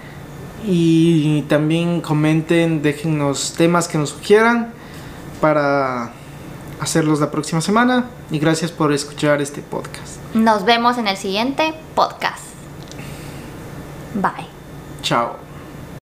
y 0.66 1.42
también 1.42 2.00
comenten, 2.00 2.82
déjennos 2.82 3.54
temas 3.56 3.88
que 3.88 3.98
nos 3.98 4.10
sugieran 4.10 4.72
para 5.40 6.12
hacerlos 6.80 7.20
la 7.20 7.30
próxima 7.30 7.60
semana 7.60 8.06
y 8.30 8.38
gracias 8.38 8.70
por 8.70 8.92
escuchar 8.92 9.40
este 9.40 9.62
podcast. 9.62 10.18
Nos 10.34 10.64
vemos 10.64 10.98
en 10.98 11.08
el 11.08 11.16
siguiente 11.16 11.74
podcast. 11.94 12.44
Bye. 14.14 14.46
Chao. 15.02 15.49